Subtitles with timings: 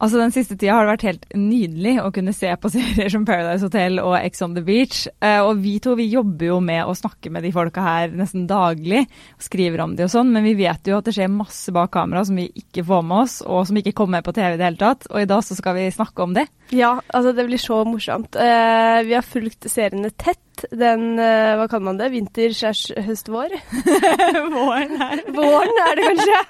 [0.00, 3.26] Altså Den siste tida har det vært helt nydelig å kunne se på serier som
[3.28, 5.04] Paradise Hotel og Ex on the Beach.
[5.20, 8.46] Uh, og vi to vi jobber jo med å snakke med de folka her nesten
[8.50, 9.04] daglig.
[9.36, 11.92] og Skriver om de og sånn, men vi vet jo at det skjer masse bak
[11.92, 14.68] kamera som vi ikke får med oss, og som ikke kommer på TV i det
[14.70, 15.08] hele tatt.
[15.12, 16.48] Og i dag så skal vi snakke om det.
[16.70, 18.38] Ja, altså det blir så morsomt.
[18.38, 20.38] Uh, vi har fulgt seriene tett
[20.76, 22.10] den uh, Hva kan man det?
[22.12, 23.54] Vinter, skjærs, høst, vår?
[24.54, 25.22] Våren her.
[25.34, 26.40] Våren er det kanskje.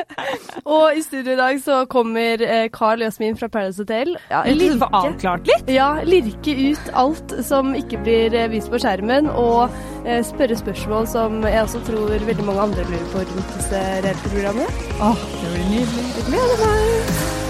[0.76, 2.44] og i studio i dag så kommer
[2.74, 4.16] Carl Jasmin fra Paradise Hotel.
[4.30, 5.70] Ja, lirke, få avklart litt?
[5.72, 9.72] Ja, lirke ut alt som ikke blir uh, vist på skjermen, og
[10.04, 14.68] spørre spørsmål som jeg også tror veldig mange andre lurer på rundt disse reality-programmene.
[14.98, 16.04] Åh, oh, det blir nydelig.
[16.18, 17.42] Jeg gleder meg.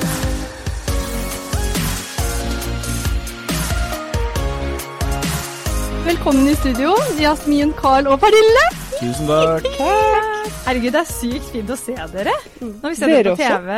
[6.04, 8.64] Velkommen i studio, Jasmin, Carl og Pernille.
[9.00, 10.33] Tusen takk.
[10.64, 12.32] Herregud, det er sykt fint å se dere.
[12.62, 13.74] Nå har vi sett dere på TV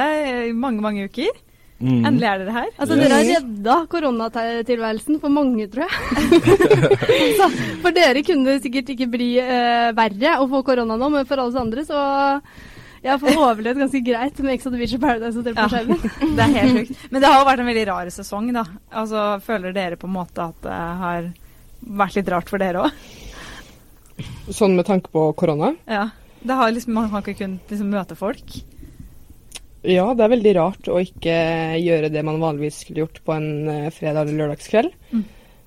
[0.47, 1.33] i mange, mange uker.
[1.83, 2.07] Mm.
[2.09, 2.69] Endelig er dere her.
[2.79, 6.39] Altså, Dere har redda koronatilværelsen for mange, tror jeg.
[7.41, 7.49] så,
[7.83, 11.43] for dere kunne det sikkert ikke bli uh, verre å få korona nå, men for
[11.43, 12.01] alle oss andre så
[13.07, 16.01] jeg får overlevd ganske greit med Ex on the Beach og Paradise Hotel på skjermen.
[16.39, 17.07] det er helt sjukt.
[17.11, 18.65] Men det har jo vært en veldig rar sesong, da.
[19.03, 21.29] Altså, Føler dere på en måte at det har
[22.03, 23.03] vært litt rart for dere òg?
[24.55, 25.75] Sånn med tanke på korona?
[25.91, 26.07] Ja.
[26.47, 28.59] Det har liksom, man har ikke kunnet liksom, møte folk.
[29.87, 31.37] Ja, det er veldig rart å ikke
[31.79, 34.95] gjøre det man vanligvis skulle gjort på en uh, fredag eller lørdagskveld.
[35.13, 35.25] Mm.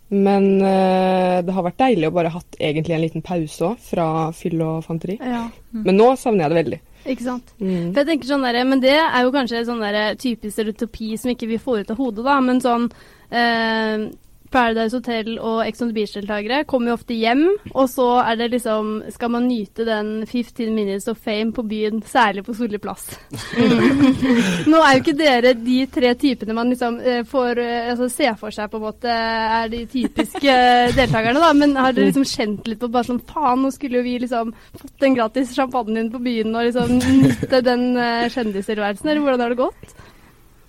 [0.09, 4.07] Men uh, det har vært deilig å bare hatt egentlig en liten pause òg, fra
[4.35, 5.19] fyll og fanteri.
[5.22, 5.45] Ja.
[5.72, 5.83] Mm.
[5.85, 6.80] Men nå savner jeg det veldig.
[7.13, 7.53] Ikke sant.
[7.61, 7.91] Mm.
[7.91, 11.31] For jeg tenker sånn der, Men det er jo kanskje sånn der typisk stereotypi som
[11.31, 12.39] ikke vi får ut av hodet, da.
[12.44, 14.09] Men sånn uh,
[14.52, 18.50] Paradise Hotel og Ex on the Beach-deltakere kommer jo ofte hjem, og så er det
[18.56, 23.11] liksom Skal man nyte den 15 minutes of fame på byen, særlig på Solli plass.
[23.58, 24.09] Mm.
[24.72, 28.31] Nå er jo ikke dere de tre typene man liksom eh, får eh, altså, se
[28.39, 30.56] for seg på en måte er de typiske
[30.97, 34.06] deltakerne, da, men har dere liksom kjent litt på bare sånn faen, nå skulle jo
[34.06, 39.25] vi liksom fått en gratis champagne på byen og liksom nytte den uh, kjendistilværelsen, eller
[39.25, 39.95] hvordan har det gått?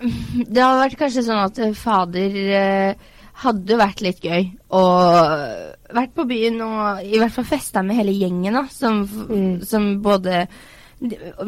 [0.00, 3.09] Det har vært kanskje sånn at fader uh,
[3.41, 4.45] hadde vært litt gøy
[4.77, 8.65] Og vært på byen og i hvert fall festa med hele gjengen, da.
[8.73, 9.65] Som, mm.
[9.67, 10.45] som både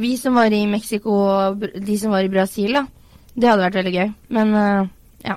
[0.01, 2.87] Vi som var i Mexico og de som var i Brasil, da.
[3.33, 4.11] Det hadde vært veldig gøy.
[4.37, 4.91] Men uh,
[5.25, 5.37] ja.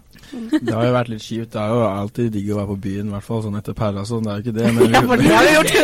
[0.61, 1.51] Det har jo vært litt kjipt.
[1.53, 4.01] Det er jo alltid digg å være på byen, i hvert fall sånn etter Perla
[4.09, 4.23] sånn.
[4.25, 5.71] Det er jo ikke det, men vi, Ja, for det har vi gjort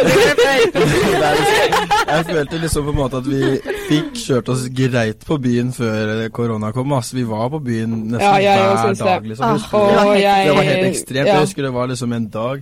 [2.12, 3.42] Jeg følte liksom på en måte at vi
[3.88, 6.94] fikk kjørt oss greit på byen før korona kom.
[6.98, 9.46] Altså, vi var på byen nesten ja, hver dag, liksom.
[9.46, 9.76] Ah, det, var
[10.16, 11.28] helt, det var helt ekstremt.
[11.28, 11.32] Ja.
[11.36, 12.58] Jeg husker det var liksom en dag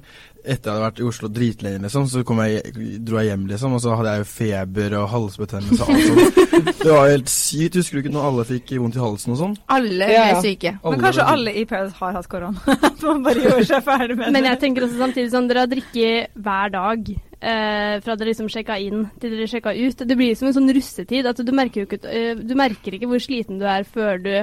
[0.50, 2.74] etter jeg hadde vært i Oslo dritlenge, liksom, så jeg,
[3.06, 6.42] dro jeg hjem, liksom, og så hadde jeg jo feber og halsbetennelse og alt sånt.
[6.84, 7.78] Det var helt sykt.
[7.80, 9.56] Husker du ikke når alle fikk vondt i halsen og sånn?
[9.72, 10.42] Alle ble ja.
[10.44, 10.76] syke.
[10.82, 12.76] Alle Men kanskje alle i Paradise har hatt korona?
[13.06, 14.36] Man bare gjør seg ferdig med det.
[14.36, 17.12] Men jeg tenker også samtidig sånn, dere har drikket hver dag.
[17.40, 20.06] Uh, fra dere liksom sjekka inn til dere sjekka ut.
[20.10, 21.30] Det blir som en sånn russetid.
[21.30, 24.34] at Du merker, ikke, uh, du merker ikke hvor sliten du er før du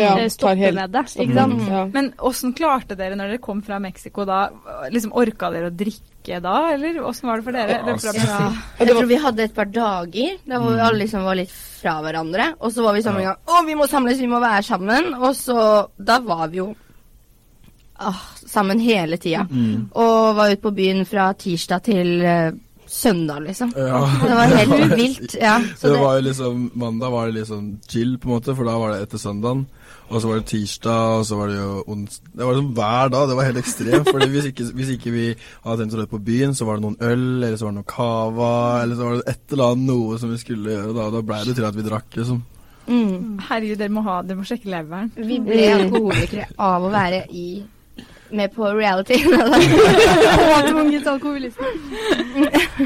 [0.00, 1.04] ja, eh, stoppe helt, med det.
[1.16, 1.58] Ikke sant?
[1.58, 1.82] Mm, ja.
[1.92, 4.44] Men åssen klarte dere når dere kom fra Mexico da?
[4.92, 7.80] Liksom Orka dere å drikke da, eller åssen var det for dere?
[7.80, 8.14] Ja, altså,
[8.78, 10.86] jeg tror vi hadde et par dager da hvor vi mm.
[10.86, 12.52] alle liksom var litt fra hverandre.
[12.60, 13.42] Og så var vi sammen en gang.
[13.46, 15.12] Å, vi må samles, vi må være sammen.
[15.18, 15.58] Og så
[15.98, 16.70] Da var vi jo
[18.02, 19.46] ah, sammen hele tida.
[19.50, 19.88] Mm.
[19.98, 22.52] Og var ute på byen fra tirsdag til uh,
[22.92, 23.72] søndag, liksom.
[23.76, 24.00] Ja.
[24.22, 25.34] Det var helt vilt.
[25.40, 28.68] Ja, det, det, var jo liksom Mandag var det liksom chill, på en måte, for
[28.68, 29.64] da var det etter søndagen.
[30.12, 33.12] Og så var det tirsdag, og så var det jo onsdag Det var liksom hver
[33.14, 33.28] dag.
[33.28, 34.10] Det var helt ekstremt.
[34.10, 36.86] fordi hvis ikke, hvis ikke vi hadde tenkt å dra på byen, så var det
[36.86, 39.92] noen øl, eller så var det noe cava, eller så var det et eller annet
[39.92, 40.96] noe som vi skulle gjøre.
[40.98, 42.42] Da, da blei det til at vi drakk, liksom.
[42.82, 43.38] Mm.
[43.46, 45.12] Herregud, dere må, ha, dere må sjekke leveren.
[45.16, 47.46] Vi ble alkoholikere av å være i
[48.32, 49.18] med på reality.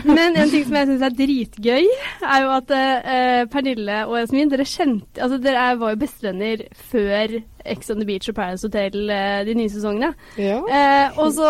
[0.07, 1.85] Men en ting som jeg syns er dritgøy,
[2.27, 7.37] er jo at eh, Pernille og Jasmin, dere kjente Altså dere var jo bestevenner før
[7.67, 10.13] Ex on the Beach og Paradise Hotel eh, de nye sesongene.
[10.39, 10.59] Ja.
[10.63, 11.49] Eh, og så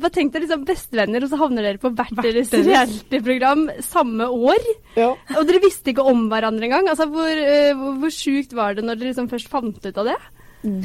[0.00, 4.62] bare tenk deg liksom bestevenner, og så havner dere på hvert deres reality-program samme år.
[4.98, 5.12] Ja.
[5.38, 6.90] Og dere visste ikke om hverandre engang.
[6.92, 7.32] Altså, hvor,
[7.80, 10.18] hvor, hvor sjukt var det når dere liksom først fant ut av det?
[10.64, 10.82] Mm.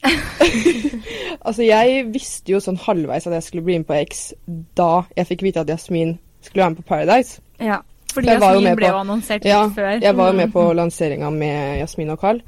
[1.46, 4.30] altså, jeg visste jo sånn halvveis at jeg skulle bli med på X
[4.78, 7.42] da jeg fikk vite at Jasmin skulle være med på Paradise.
[7.60, 7.82] Ja,
[8.14, 9.92] fordi Jasmin ble jo annonsert litt ja, før.
[10.00, 12.42] Jeg var jo med på lanseringa med Jasmin og Carl.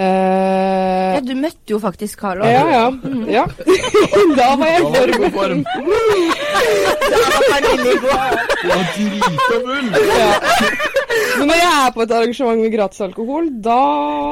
[0.00, 0.06] Uh,
[1.16, 2.48] ja, du møtte jo faktisk Carl òg.
[2.48, 2.86] Ja, ja.
[2.90, 3.26] Mm.
[3.38, 3.44] ja.
[4.38, 5.66] da var jeg i god form.
[7.10, 8.40] da var Pernille i god.
[8.70, 10.99] Ja, drita full.
[11.40, 13.78] Men når jeg er på et arrangement med gratis alkohol, da,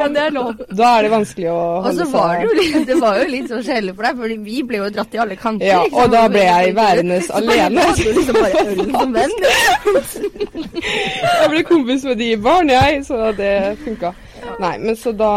[0.03, 0.53] Ja, det er lov.
[0.79, 3.49] da er det vanskelig å Og så var det jo litt, det var jo litt
[3.51, 5.67] så kjedelig for deg, for vi ble jo dratt i alle kanter.
[5.73, 7.81] Ja, og da ble jeg værende alene.
[7.81, 10.39] Du hadde liksom bare øl som venn.
[10.39, 13.53] Jeg ble kompis med de i baren, jeg, så det
[13.85, 14.13] funka.
[14.63, 15.33] Nei, men så da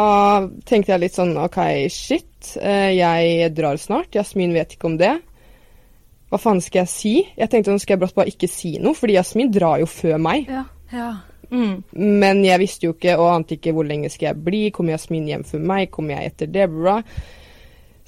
[0.68, 1.58] tenkte jeg litt sånn OK,
[1.92, 2.28] shit.
[2.62, 4.14] eh, Jeg drar snart.
[4.16, 5.14] Jasmin vet ikke om det.
[6.32, 7.14] Hva faen skal jeg si?
[7.38, 10.18] Jeg tenkte nå skal jeg brått bare ikke si noe, fordi Jasmin drar jo før
[10.22, 10.48] meg.
[10.50, 10.64] Ja.
[10.92, 11.10] Ja.
[11.52, 11.84] Mm.
[12.24, 14.64] Men jeg visste jo ikke, og ante ikke hvor lenge skal jeg bli.
[14.72, 15.90] Kommer Jasmin hjem for meg?
[15.92, 16.68] Kommer jeg etter det?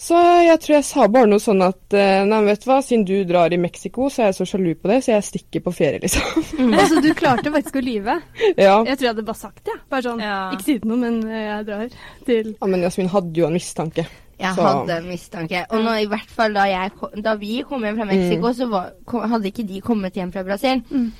[0.03, 3.03] Så jeg tror jeg sa bare noe sånn at eh, Nei, vet du hva, siden
[3.07, 5.71] du drar i Mexico, så er jeg så sjalu på det, så jeg stikker på
[5.75, 6.41] ferie, liksom.
[6.79, 8.15] Altså, du klarte faktisk å lyve.
[8.57, 8.73] ja.
[8.83, 9.75] Jeg tror jeg hadde bare sagt det.
[9.77, 9.83] Ja.
[9.93, 10.39] Bare sånn, Ja.
[10.55, 11.95] ikke si det noe, men eh, jeg drar
[12.27, 14.07] til ja, men Jasmin hadde jo en mistanke.
[14.41, 15.61] Jeg Så- hadde mistanke.
[15.69, 16.91] Og nå, i hvert fall da, jeg,
[17.23, 20.43] da vi kom hjem fra Mexico, så var, kom, hadde ikke de kommet hjem fra
[20.43, 20.81] Brasil.
[20.89, 21.11] Mm.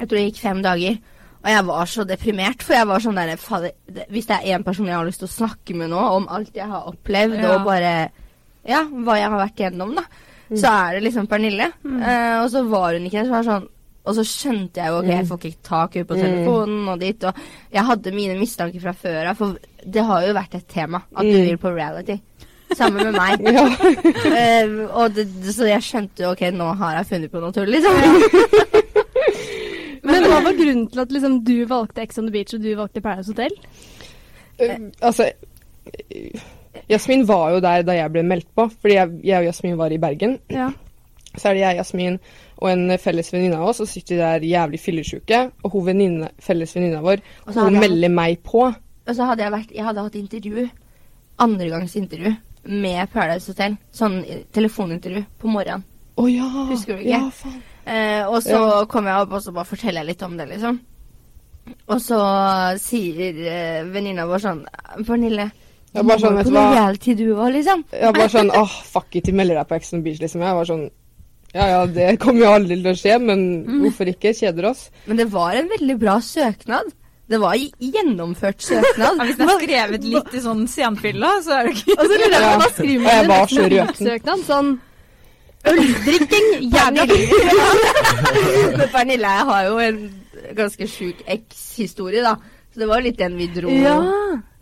[0.00, 0.98] Jeg tror det gikk fem dager.
[1.40, 3.70] Og jeg var så deprimert, for jeg var sånn der fader,
[4.12, 6.54] Hvis det er én person jeg har lyst til å snakke med nå om alt
[6.54, 7.54] jeg har opplevd, Ja.
[7.56, 8.10] og bare
[8.68, 10.02] Ja, hva jeg har vært igjennom, da,
[10.54, 11.70] så er det liksom Pernille.
[11.86, 13.26] Eh, og så var hun ikke det.
[13.26, 13.68] Så var det sånn
[14.06, 16.20] og så skjønte jeg jo ok, jeg får ikke tak i på Mm.
[16.22, 17.24] telefonen og dit.
[17.24, 17.34] Og
[17.72, 21.22] jeg hadde mine mistanker fra før av, for det har jo vært et tema at
[21.22, 21.44] du Mm.
[21.48, 22.20] vil på reality.
[22.74, 23.40] Sammen med meg.
[24.40, 27.66] Eh, og det, så jeg skjønte jo ok, nå har jeg funnet på noe tull,
[27.66, 28.69] liksom.
[30.30, 33.02] Hva var grunnen til at liksom, du valgte Ex on the Beach og du valgte
[33.04, 33.56] Paradise Hotel?
[34.60, 35.30] Uh, altså
[36.90, 39.92] Jasmin var jo der da jeg ble meldt på, fordi jeg, jeg og Jasmin var
[39.94, 40.38] i Bergen.
[40.52, 40.68] Ja.
[41.36, 42.18] Så er det jeg, Jasmin
[42.60, 45.40] og en felles venninne av oss, og sitter der jævlig fyllesyke.
[45.64, 48.66] Og hun venninne, felles venninna vår, hun jeg- melder meg på.
[49.06, 50.68] Og så hadde jeg vært Jeg hadde hatt intervju.
[51.38, 52.34] Andregangsintervju
[52.64, 53.76] med Paradise Hotel.
[53.92, 55.84] Sånn eh, telefonintervju på morgenen.
[56.20, 56.48] Å ja.
[56.68, 57.10] Husker du ikke?
[57.16, 57.62] Ja, faen.
[57.90, 58.84] Eh, og så Ja.
[58.86, 60.78] kommer jeg opp og så bare forteller jeg litt om det, liksom.
[61.90, 62.18] Og så
[62.80, 64.62] sier eh, venninna vår sånn
[65.06, 65.50] Pernille,
[65.94, 67.16] Jeg bare sånn, vet du hva?
[67.18, 67.84] du var, liksom.
[67.92, 70.40] Jeg var sånn åh, fuck it, de melder deg på Ex on Beach, liksom.
[70.46, 70.88] Jeg var sånn
[71.52, 73.80] Ja ja, det kommer jo aldri til å skje, men Mm.
[73.82, 74.30] hvorfor ikke?
[74.38, 74.88] Kjeder oss.
[75.06, 76.92] Men det var en veldig bra søknad.
[77.28, 79.16] Det var en gjennomført søknad.
[79.18, 82.18] Ja, hvis det er skrevet litt i sånn senfylla, så er det ikke Og så
[82.22, 84.46] lurer jeg på hva skriver man var i søknad?
[84.46, 84.80] Sånn
[85.68, 87.04] øldrikking, jævla
[88.78, 89.98] Men Pernille jeg har jo en
[90.56, 92.34] ganske sjuk eks-historie, da.
[92.70, 93.70] Så det var jo litt den vi dro.
[93.74, 93.96] Ja,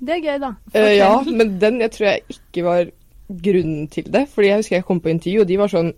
[0.00, 0.52] det er gøy, da.
[0.74, 2.84] Uh, ja, men den jeg tror jeg ikke var
[3.28, 4.24] grunnen til det.
[4.32, 5.92] Fordi jeg husker jeg kom på intervju, og de var sånn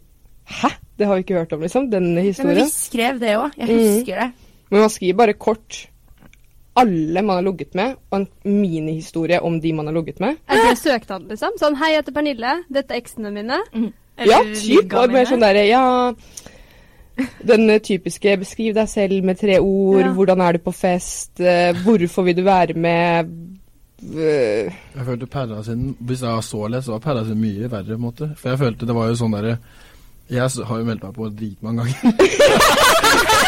[0.50, 0.68] Hæ?
[0.98, 1.84] Det har vi ikke hørt om, liksom.
[1.92, 2.56] Den historien.
[2.56, 3.52] men vi skrev det òg.
[3.56, 3.76] Jeg Mm.
[3.78, 4.32] husker det.
[4.70, 5.86] Men man skriver bare kort
[6.76, 10.36] alle man har ligget med, og en minihistorie om de man har ligget med.
[10.48, 11.56] Er det han liksom?
[11.60, 13.58] Sånn hei, jeg heter Pernille, dette er eksene mine.
[14.26, 14.92] Ja, typ.
[14.94, 16.12] Og mer sånn derre Ja.
[17.44, 20.12] Den eh, typiske 'beskriv deg selv med tre ord', Ja.
[20.12, 23.28] 'hvordan er du på fest', eh, 'hvorfor vil du være med',
[24.16, 27.84] eh, Jeg følte Perra sin Hvis jeg så lett, så var Perra sin mye verre,
[27.84, 28.30] på en måte.
[28.36, 29.58] For jeg følte det var jo sånn derre
[30.30, 31.94] Jeg har jo meldt meg på dritmange ganger.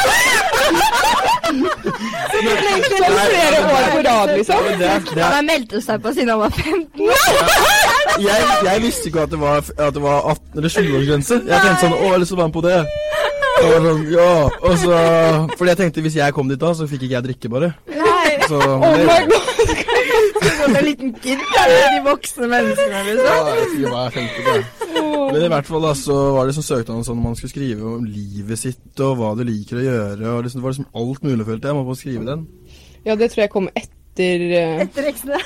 [2.33, 4.57] flere år på rad, liksom.
[4.79, 7.09] Det, er- Han er- har meldt seg på siden han var 15.
[8.23, 11.41] jeg, jeg visste ikke at det var, at det var 18- eller 20-årsgrense.
[11.49, 12.81] Jeg tenkte sånn Å, jeg har lyst til å være med på det.
[13.63, 14.31] Og sånn, ja,
[14.67, 15.01] og så,
[15.59, 17.73] fordi jeg tenkte hvis jeg kom dit da, så fikk ikke jeg drikke, bare.
[18.49, 19.91] Så, Oh my god!
[20.43, 21.39] Som en liten kid.
[21.55, 23.27] Der er de voksne menneskene, Ja, liksom.
[23.49, 25.13] jeg vet ikke hva jeg tenkte på.
[25.33, 28.07] Men i hvert fall da, så var det sånn han sånn man skulle skrive om
[28.07, 30.33] livet sitt og hva du liker å gjøre.
[30.35, 31.79] og liksom, Det var liksom alt mulig, følte jeg.
[31.79, 32.47] Man må skrive den.
[33.07, 34.83] Ja, det tror jeg kom etter uh...
[34.87, 35.39] Etter eksene.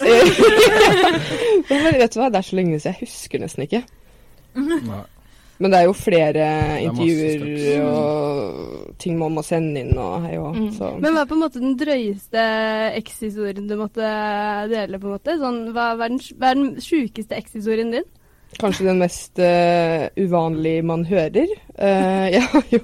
[1.70, 3.82] Men vet du hva, det er så lenge siden, jeg husker nesten ikke.
[4.56, 5.02] Nei.
[5.60, 10.38] Men det er jo flere er intervjuer og ting man må sende inn og hei
[10.40, 10.70] og Mm.
[11.02, 12.44] Men hva er på en måte den drøyeste
[12.96, 14.06] ekshistorien du måtte
[14.72, 14.98] dele?
[14.98, 15.36] på en måte?
[15.38, 18.08] Sånn, hva, er den, hva er den sjukeste ekshistorien din?
[18.58, 21.52] Kanskje den mest uh, uvanlige man hører.
[21.76, 22.82] Uh, jeg har jo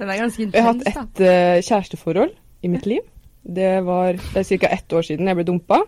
[0.00, 1.02] Den er ganske jeg har hatt intens, da.
[1.04, 2.32] et eh, kjæresteforhold
[2.64, 3.04] i mitt liv.
[3.42, 4.66] Det var det ca.
[4.66, 5.80] ett år siden jeg ble dumpa.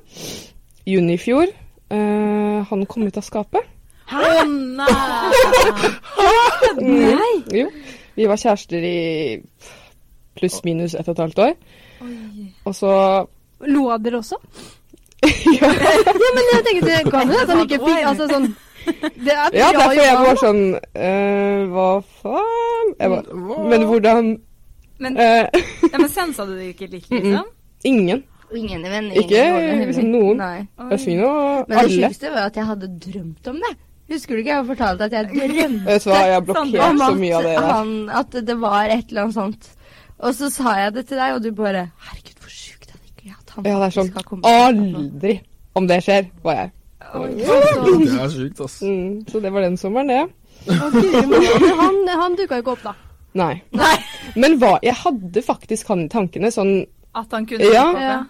[0.87, 1.47] Juni i fjor.
[1.92, 3.68] Uh, han kom ut av skapet.
[4.12, 4.23] Hæ?
[4.23, 4.92] Å nei!
[6.80, 7.35] Nei!
[7.52, 7.68] Jo.
[8.16, 9.40] Vi var kjærester i
[10.37, 11.54] pluss-minus ett og et halvt år.
[12.02, 12.16] Oi.
[12.64, 12.92] Og så
[13.62, 14.38] Lo dere også?
[15.61, 18.49] ja, Ja, men jeg tenkte det kan jo at han ikke fikk Altså sånn
[18.82, 20.62] det er ja, derfor jeg var sånn
[20.99, 21.88] eh, Hva
[22.23, 22.88] faen?
[22.99, 23.28] Jeg var,
[23.71, 24.32] men hvordan
[25.02, 27.49] Men, eh, ja, men sensa du det ikke like, liksom?
[27.88, 28.23] Ingen.
[28.54, 29.16] Ingen venner.
[29.16, 30.37] Ikke ingen liksom noen.
[30.42, 30.66] Nei.
[30.92, 31.94] Jasmin og Men det alle.
[31.97, 33.73] sjukeste var at jeg hadde drømt om det.
[34.12, 37.14] Husker du ikke jeg fortalte at jeg drømte Vet du hva, jeg har blokkert så
[37.23, 37.71] mye av det der.
[37.73, 39.71] han, at det var et eller annet sånt.
[40.23, 43.11] Og så sa jeg det til deg, og du bare Herregud, hvor sjukt er det
[43.16, 45.38] ikke at han Ja, det er sånn skal komme Aldri
[45.75, 46.73] om det skjer, var jeg.
[47.00, 48.76] Det er sjukt, ass.
[48.85, 50.21] Mm, så det var den sommeren, det.
[50.68, 51.23] Guri.
[51.32, 52.92] Men han, han dukka jo ikke opp, da.
[53.40, 53.54] Nei.
[53.73, 53.94] Nei.
[54.37, 57.85] Men hva Jeg hadde faktisk han i tankene sånn At han kunne Ja.
[57.85, 58.03] gjort det?
[58.03, 58.23] Ja.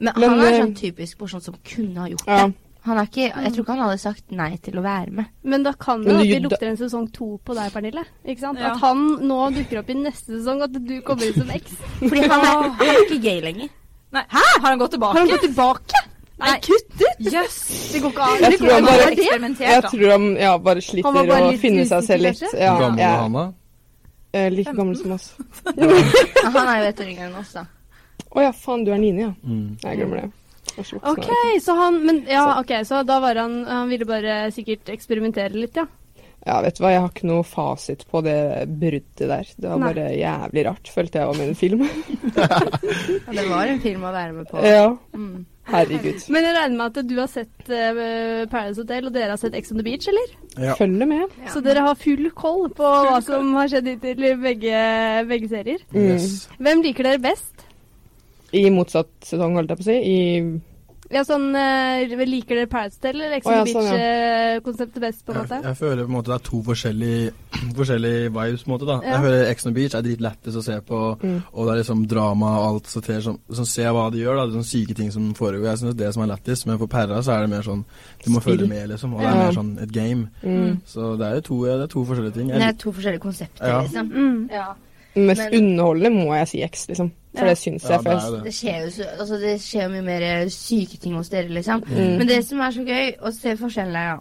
[0.00, 2.46] Men, Men, han er eh, sånn typisk person som kunne ha gjort Ja.
[2.46, 2.54] det.
[2.84, 5.24] Han er ikke, jeg tror ikke han hadde sagt nei til å være med.
[5.42, 8.04] Men da kan det at det lukter en sesong to på deg, Pernille.
[8.28, 8.58] Ikke sant?
[8.58, 8.72] Ja.
[8.74, 11.78] At han nå dukker opp i neste sesong, at du kommer inn som eks.
[12.02, 13.68] Fordi han er, han er ikke gay lenger.
[14.12, 14.42] Nei, Hæ?
[14.60, 15.12] Har han gått tilbake?
[15.16, 16.02] Har han gått tilbake?
[16.38, 16.60] Nei, Nei.
[16.60, 17.32] kutt ut!
[17.32, 17.92] Jøss.
[17.94, 18.38] Det går ikke an.
[18.42, 22.22] Jeg Det tror han bare- Jeg tror han ja, bare sliter å finne seg selv
[22.22, 22.40] litt.
[22.52, 23.46] Gammel Ja, han da?
[23.46, 23.52] er
[24.34, 25.32] er like gammel som oss.
[25.76, 27.66] Ja, Han er jo ett år yngre enn oss, da.
[28.34, 29.32] Å ja, faen, du er Nini, ja.
[29.46, 29.76] Mm.
[29.82, 30.30] Jeg glemmer det.
[30.74, 31.26] Jeg OK,
[31.62, 35.76] så han Men ja, ok, så da var han Han ville bare sikkert eksperimentere litt,
[35.78, 35.84] ja.
[36.44, 38.36] Ja, vet du hva, jeg har ikke noe fasit på det
[38.68, 39.46] bruddet der.
[39.56, 39.92] Det var Nei.
[39.94, 41.84] bare jævlig rart, følte jeg var med i en film.
[42.36, 44.60] Ja, det var en film å være med på.
[44.66, 45.46] ja, Mm.
[45.70, 46.26] Herregud.
[46.34, 49.56] Men jeg regner med at du har sett uh, Paradise Hotel, og dere har sett
[49.58, 50.34] Ex on the Beach, eller?
[50.56, 50.76] Ja.
[50.78, 51.24] Følger med.
[51.40, 51.50] Ja.
[51.54, 54.84] Så dere har full koll på hva som har skjedd hittil i begge,
[55.30, 55.82] begge serier.
[55.94, 56.04] Mm.
[56.12, 56.46] Yes.
[56.58, 57.66] Hvem liker dere best?
[58.54, 59.98] I motsatt sesong, holdt jeg på å si.
[59.98, 60.73] I
[61.14, 65.20] Ja, sånn, uh, Liker dere Paradise Hotel eller Ex on Å, ja, sånn, Beach-konseptet best,
[65.24, 65.58] på en måte?
[65.62, 67.32] jeg føler på en måte det er to forskjellige,
[67.78, 68.64] forskjellige vibes.
[68.64, 69.12] på en måte da Ja.
[69.14, 71.42] Jeg føler Ex on Beach er dritlættis å se på, Mm.
[71.52, 74.36] og det er liksom drama og alt som som, som ser hva de gjør.
[74.36, 75.64] da Det er sånne syke ting som foregår.
[75.70, 77.84] Jeg synes det er som er lættis, men for Perra så er det mer sånn
[78.24, 78.58] Du må Spill.
[78.58, 79.14] følge med, liksom.
[79.14, 79.32] Og det Ja.
[79.34, 80.28] er mer sånn et game.
[80.42, 80.80] mm.
[80.86, 82.48] Så det er jo to, ja, det er to forskjellige ting.
[82.48, 83.80] Det er to forskjellige konsepter, Ja.
[83.82, 84.10] liksom.
[84.12, 84.50] Mm.
[84.50, 84.74] Ja.
[85.16, 87.12] Mest Men- underholdende må jeg si X, liksom.
[87.36, 87.50] For Ja.
[87.50, 87.90] det syns jeg.
[88.04, 88.44] Ja, det det.
[88.44, 91.48] Det skjer jo så, altså det skjer jo mye mer eh, syke ting hos dere,
[91.48, 91.82] liksom.
[91.86, 92.18] Mm.
[92.18, 94.18] Men det som er så gøy å se forskjellen her, ja.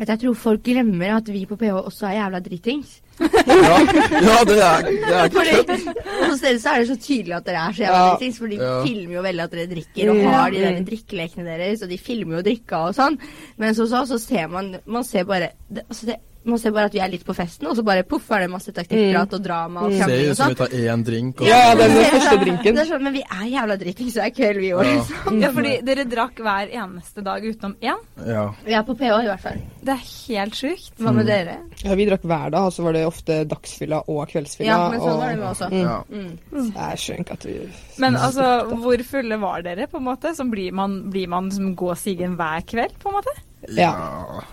[0.00, 3.00] At jeg tror folk glemmer at vi på PH også er jævla dritings.
[3.18, 3.78] Ja,
[4.22, 5.88] ja, det er, det er ikke kødd.
[6.28, 8.12] Hos dere så er det så tydelig at dere er så jævla Ja.
[8.12, 8.84] dritings, for de Ja.
[8.84, 12.36] filmer jo veldig at dere drikker og har de der drikkelekene deres, og de filmer
[12.38, 13.18] jo drikka og sånn.
[13.58, 16.16] Mens hos oss så ser man Man ser bare det, altså det,
[16.48, 18.50] man ser bare at vi er litt på festen, og så bare poff er det
[18.50, 19.98] masse taktikkprat og drama og Mm.
[19.98, 20.48] Ser ut som sånn.
[20.48, 21.40] vi tar én drink.
[21.40, 22.74] Og, Ja, den Det er første sånn- drinken.
[22.74, 24.84] Det er sånn, men vi er jævla dritings hver kveld, vi òg.
[24.84, 24.92] Ja.
[24.98, 25.40] Liksom.
[25.42, 27.98] Ja, fordi dere drakk hver eneste dag utenom én.
[28.26, 28.54] ja.
[28.64, 29.58] Vi er på PH i hvert fall.
[29.84, 30.92] Det er helt sjukt.
[30.98, 31.56] Hva med dere?
[31.84, 34.66] Ja, vi drakk hver dag, og så var det ofte dagsfylla og kveldsfylla.
[34.66, 35.70] Ja, men sånn og- var det med også.
[35.70, 35.82] Mm.
[35.82, 36.02] ja.
[36.10, 36.72] Mm.
[36.74, 40.34] Jeg skjønner ikke at vi Men altså, hvor fulle var dere, på en måte?
[40.34, 43.34] Som blir man, blir man som gå stigen hver kveld, på en måte?
[43.76, 43.92] Ja.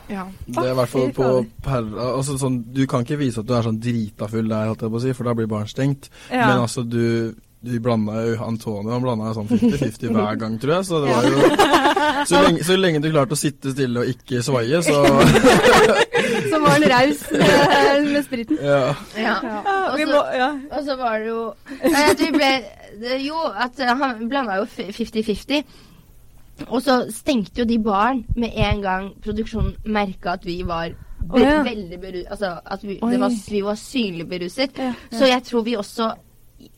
[0.09, 0.25] Ja.
[0.47, 1.29] Det er i hvert fall på.
[1.65, 4.81] Perra altså sånn, Du kan ikke vise at du er sånn drita full der, holdt
[4.85, 6.09] jeg på å si, for da blir baren stengt.
[6.31, 6.47] Ja.
[6.51, 7.33] Men altså, du
[7.65, 10.85] du blanda jo Antonio han blanda sånn 50-50 hver gang, tror jeg.
[10.85, 11.39] Så det var jo
[12.29, 14.99] så lenge, så lenge du klarte å sitte stille og ikke svaie, så
[16.51, 18.59] Så var han raus med, med spriten.
[18.61, 18.93] ja.
[19.17, 19.33] ja.
[19.93, 20.21] Og så-
[20.77, 21.41] Og så var det jo
[21.81, 22.51] at vi ble
[23.01, 25.63] det, Jo, at han blanda jo 50-50.
[26.69, 30.93] Og så stengte jo de baren med en gang produksjonen merka at vi var
[31.25, 31.63] Å, ja.
[31.65, 34.77] veldig beruset Altså at vi, det var, vi var synlig beruset.
[34.77, 34.93] Ja.
[35.11, 36.11] Så jeg tror vi også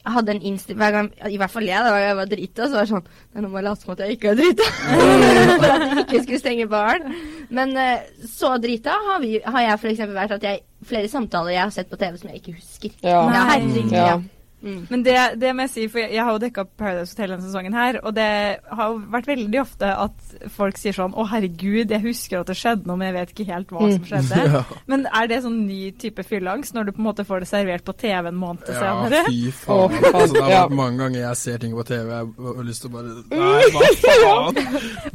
[0.08, 2.88] hadde en innstilling hver gang I hvert fall jeg, da jeg var drita, så var
[2.88, 4.70] det sånn Nei, nå må jeg late som at jeg ikke er drita.
[5.62, 7.20] For at vi ikke skulle stenge baren.
[7.54, 10.02] Men eh, så drita har, vi, har jeg f.eks.
[10.16, 12.98] vært at jeg flere samtaler jeg har sett på TV som jeg ikke husker.
[13.06, 13.22] Ja.
[13.30, 13.44] Nei.
[13.52, 13.94] herregud.
[13.94, 14.18] Ja.
[14.58, 14.68] Ja.
[14.68, 14.88] Mm.
[14.90, 17.46] Men det, det må jeg si, for jeg, jeg har jo dekka Paradise Hotel denne
[17.46, 18.26] sesongen her, og det
[18.66, 22.56] har jo vært veldig ofte at folk sier sånn Å, herregud, jeg husker at det
[22.58, 24.40] skjedde noe, men jeg vet ikke helt hva som skjedde.
[24.58, 24.62] Ja.
[24.90, 27.84] Men er det sånn ny type fylleangst, når du på en måte får det servert
[27.86, 29.22] på TV en måned Ja, senere?
[29.28, 29.94] fy faen.
[29.94, 32.68] fy faen, Altså, det har vært mange ganger jeg ser ting på TV jeg har
[32.68, 34.62] lyst til å bare Nei, hva faen?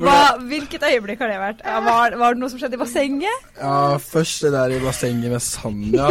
[0.03, 0.17] Hva,
[0.53, 1.65] hvilket øyeblikk har det vært?
[1.67, 3.51] Ja, var, var det noe som skjedde i bassenget?
[3.59, 6.09] Ja, først det der i bassenget med Sanja,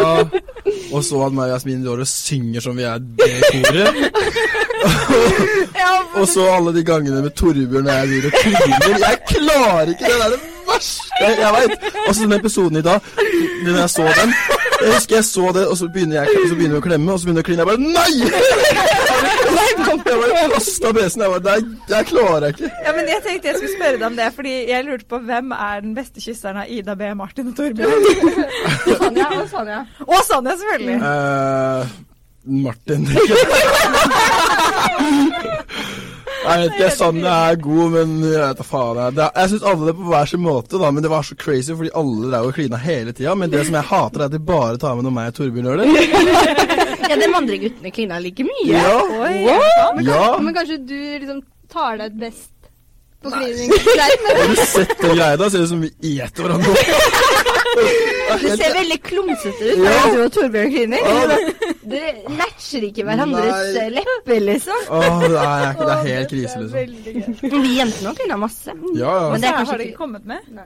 [0.91, 2.99] og så at meg og Jasmin Dårø synger som vi er
[3.51, 3.91] koret.
[6.19, 8.97] og så alle de gangene med Torbjørn og jeg driver og kliner.
[9.07, 10.17] Jeg klarer ikke det!
[10.17, 11.71] Det er det verste jeg veit.
[12.07, 12.99] Og så den episoden i dag,
[13.65, 14.33] når jeg så den
[14.81, 17.19] Jeg husker jeg så det, og så begynner, jeg, så begynner jeg å klemme, og
[17.19, 17.61] så begynner jeg å kline.
[17.61, 18.13] Jeg bare Nei!
[19.51, 21.21] Jeg bare kasta PC-en.
[21.21, 21.57] Jeg bare Nei,
[21.91, 22.71] jeg klarer jeg ikke.
[22.85, 25.51] Ja, men jeg tenkte jeg skulle spørre deg om det, fordi jeg lurte på hvem
[25.57, 28.07] er den beste kysseren av Ida B, Martin og Torbjørn?
[28.89, 29.83] Sanja og Sanja.
[30.07, 30.97] Og Sanja, selvfølgelig.
[31.11, 32.10] Eh,
[32.43, 33.07] Martin.
[36.41, 38.99] Jeg vet ikke, Sanja er god, men jeg vet da faen.
[39.13, 41.75] Jeg, jeg syns alle det på hver sin måte, da, men det var så crazy
[41.77, 43.35] fordi alle drev og klina hele tida.
[43.37, 45.69] Men det som jeg hater, er at de bare tar med når meg og Torbjørn
[45.69, 45.87] gjør det.
[47.11, 48.71] Ja, de andre guttene klina like mye.
[48.71, 49.41] Ja, Oi,
[50.07, 50.19] ja.
[50.39, 52.69] Men kanskje du liksom tar deg best
[53.19, 53.73] på klining?
[53.75, 55.35] Har du sett den greia?
[55.35, 56.71] Da ser ut som vi eter hverandre.
[58.41, 60.03] Det ser veldig klumsete ut Ja.
[60.11, 60.99] du og Torbjørn kliner.
[61.81, 61.97] Du
[62.37, 63.87] matcher ikke hverandres Nei.
[63.97, 64.85] lepper, liksom.
[64.89, 67.63] Åh, det er, det er helt krise, liksom.
[67.65, 68.75] Vi jentene har klina masse.
[68.95, 69.31] Ja, ja.
[69.33, 70.61] Men det er kanskje har det ikke- kommet med?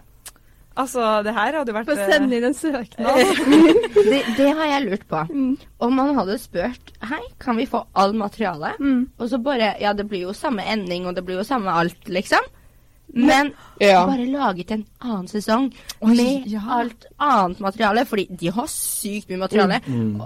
[0.75, 3.19] Altså, det her hadde jo vært Få eh, sende inn en søknad.
[4.11, 5.21] Det, det har jeg lurt på.
[5.79, 8.73] Om man hadde spurt Hei, kan vi få all materiale?
[8.83, 9.05] Mm.
[9.17, 12.09] Og så bare Ja, det blir jo samme ending, og det blir jo samme alt,
[12.11, 12.43] liksom.
[13.13, 14.05] Men Ja.
[14.07, 16.61] bare laget en annen sesong med ja.
[16.69, 19.81] alt annet materiale, fordi de har sykt mye materiale.
[19.87, 20.21] Mm.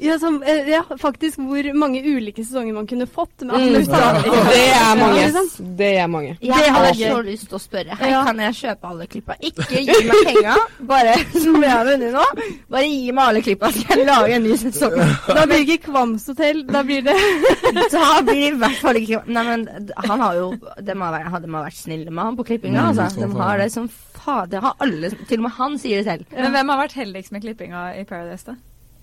[0.00, 0.18] Ja.
[0.18, 3.40] Som, eh, ja, faktisk hvor mange ulike sesonger man kunne fått.
[3.42, 3.74] Med Mm.
[3.84, 5.46] Det er mange.
[5.76, 6.36] Det er mange.
[6.40, 7.96] Jeg Det har så lyst til å spørre.
[8.00, 8.24] Hei, Ja.
[8.24, 9.34] kan jeg kjøpe alle klippa?
[9.42, 12.24] Ikke gi meg penga, bare som jeg har vunnet nå.
[12.70, 14.96] Bare gi meg alle klippa, så jeg lage en ny sesong.
[15.26, 17.14] Da blir det ikke Kvamshotell, da blir det
[17.92, 20.50] Da blir det i hvert fall ikke Nei, men han har jo
[20.82, 23.20] De har de har vært snille med han på klippinga, Mm, altså.
[23.20, 24.60] De har det som fader.
[24.60, 26.24] Har alle Til og med han sier det selv.
[26.36, 28.54] Men hvem har vært heldigst med klippinga i Paradise, da?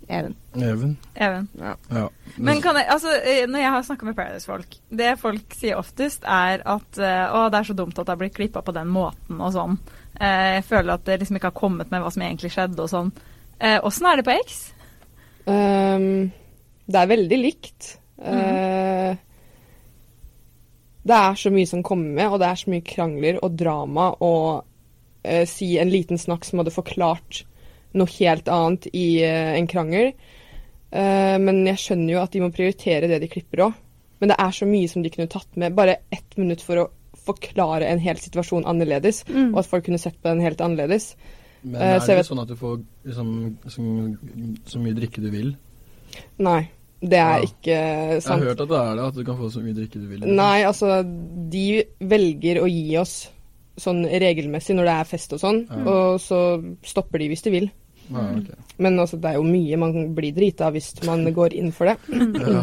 [0.07, 0.35] Even.
[0.55, 0.97] Even.
[1.15, 1.47] Even.
[1.59, 2.09] Ja.
[2.35, 6.23] Men kan jeg, altså, eh, når jeg har snakka med Paradise-folk, det folk sier oftest,
[6.23, 8.87] er at eh, å, det er så dumt at det har blitt klippa på den
[8.93, 9.75] måten og sånn.
[10.15, 12.91] Eh, jeg føler at det liksom ikke har kommet med hva som egentlig skjedde og
[12.93, 13.11] sånn.
[13.59, 14.61] Eh, Åssen er det på X?
[15.47, 16.29] Um,
[16.87, 17.91] det er veldig likt.
[18.23, 19.19] Eh,
[21.07, 24.09] det er så mye som kommer med, og det er så mye krangler og drama
[24.23, 24.47] og
[25.27, 27.45] uh, si en liten snakk som hadde forklart
[27.93, 30.13] noe helt annet i eh, en krangel.
[30.91, 33.73] Eh, men jeg skjønner jo at de må prioritere det de klipper òg.
[34.19, 35.75] Men det er så mye som de kunne tatt med.
[35.77, 36.87] Bare ett minutt for å
[37.27, 39.51] forklare en hel situasjon annerledes, Mm.
[39.53, 41.15] og at folk kunne sett på den helt annerledes.
[41.63, 44.17] Men Eh, er så det vet- sånn at du får liksom, så,
[44.65, 45.55] så mye drikke du vil?
[46.39, 46.69] Nei,
[47.01, 47.45] det er Ja.
[47.45, 49.99] ikke Jeg har hørt at det er det, at du kan få så mye drikke
[50.01, 50.19] du vil.
[50.35, 51.03] Nei, altså
[51.49, 53.29] De velger å gi oss
[53.77, 55.83] sånn regelmessig når det er fest og sånn, Ja.
[55.85, 56.39] og så
[56.83, 57.69] stopper de hvis de vil.
[58.07, 58.55] Ja, okay.
[58.79, 61.89] Men altså, det er jo mye man blir drita av hvis man går inn for
[61.89, 61.97] det.
[62.07, 62.61] ja.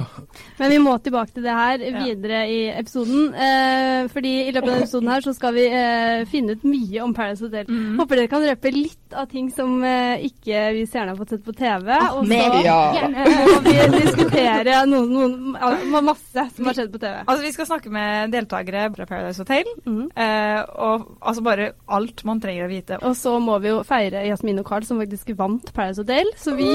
[0.59, 2.05] Men vi må tilbake til det her Ja.
[2.07, 3.35] videre i episoden.
[3.35, 7.03] Eh, fordi i løpet av denne episoden her så skal vi eh, finne ut mye
[7.05, 7.67] om Paradise Hotel.
[7.69, 7.99] Mm.
[8.01, 11.45] Håper dere kan røpe litt av ting som eh, ikke vi seerne har fått sett
[11.45, 11.91] på TV.
[12.15, 12.79] og så Ja.
[13.55, 17.23] må vi diskutere noen, noen, masse som har skjedd på TV.
[17.25, 19.69] Altså, Vi skal snakke med deltakere fra Paradise Hotel.
[19.87, 20.09] Mm.
[20.11, 23.01] Eh, og altså bare alt man trenger å vite.
[23.05, 26.33] Og så må vi jo feire Jasmin og Carl, som faktisk vant Paradise Hotel.
[26.41, 26.73] Så vi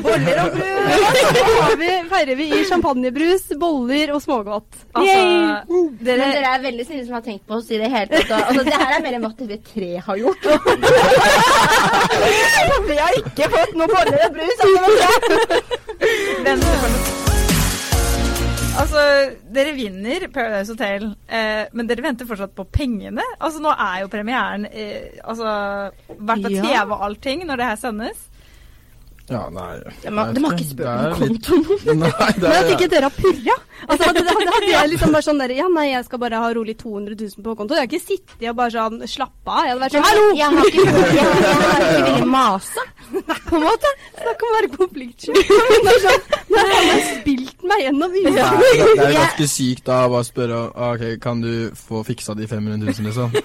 [0.00, 0.70] Boller og brus!
[1.70, 4.78] Så vi, feirer vi i champagnebrus, boller og smågodt.
[4.96, 5.16] Altså,
[6.00, 8.48] dere, Men dere er veldig snille som har tenkt på oss i det hele tatt.
[8.48, 10.29] Altså, det her er mer enn hva TV3 har gjort.
[12.88, 14.58] Vi har ikke fått noe boller og brus.
[14.64, 14.80] Altså.
[18.80, 19.02] Altså,
[19.52, 23.24] dere vinner Paradise Hotel, eh, men dere venter fortsatt på pengene.
[23.38, 25.48] Altså, nå er jo premieren eh, altså,
[26.16, 28.18] vært på TV og allting når det her sendes.
[29.30, 31.98] Ja, nei De har, de har ikke spurt om Det er litt- kontoen.
[32.00, 33.56] Nei, det er, Men at ikke dere har purra.
[33.88, 36.48] Altså, hadde, hadde, hadde jeg liksom bare sånn der, Ja, nei, jeg skal bare ha
[36.56, 37.76] rolig 200 000 på konto.
[37.78, 39.62] Jeg har ikke sittet og bare sånn slappa av.
[39.64, 40.26] Jeg hadde vært sånn Hallo!
[40.36, 42.86] Jeg har ikke, jeg, jeg har ikke villet mase.
[43.48, 43.92] På en måte.
[44.20, 45.34] Snakk om å være konfliktsky.
[45.84, 48.32] Det er sånn, Nå har han spilt meg gjennom uka.
[48.34, 52.02] Ja, det, det er ganske sykt da å bare spørre ah, ok, kan du få
[52.06, 53.34] fiksa de 500 000, liksom.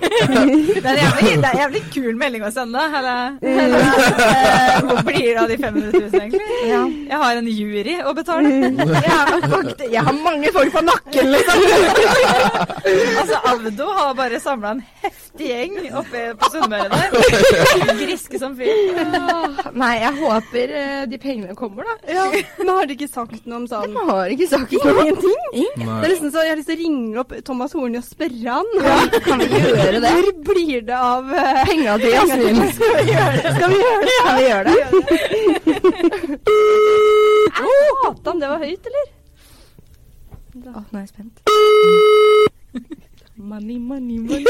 [0.75, 2.81] Det er en jævlig, det er jævlig kul melding å sende.
[2.99, 6.59] Eller, eller eh, hvor blir det av de 500 000, egentlig?
[6.69, 6.81] Ja.
[7.11, 8.53] Jeg har en jury å betale.
[9.05, 9.35] Jeg, har
[9.91, 11.61] jeg har mange folk på nakken, liksom.
[13.19, 17.93] Altså, Avdo har bare samla en heftig gjeng oppe på Sunnmøre der.
[17.99, 19.54] Griske som fyr.
[19.81, 21.95] Nei, jeg håper eh, de pengene kommer, da.
[22.15, 22.25] Ja,
[22.59, 24.93] men har de ikke sagt noe om sånn De har ikke sagt noe.
[25.05, 25.39] Ingenting?
[25.75, 28.49] Det er liksom så Jeg har lyst til å ringe opp Thomas Horny og spørre
[28.59, 28.67] han.
[29.25, 30.11] Kan vi gjøre det?
[30.15, 32.55] Hvor blir det av uh, Penga di, Jasmin.
[32.77, 33.53] Skal vi gjøre det?
[33.57, 34.17] Skal vi gjøre det?
[34.25, 34.81] Kan vi gjøre det?
[38.05, 39.07] Satan, det var høyt, eller?
[40.55, 41.35] Å, nå er jeg spent.
[43.35, 44.45] Money, money, money.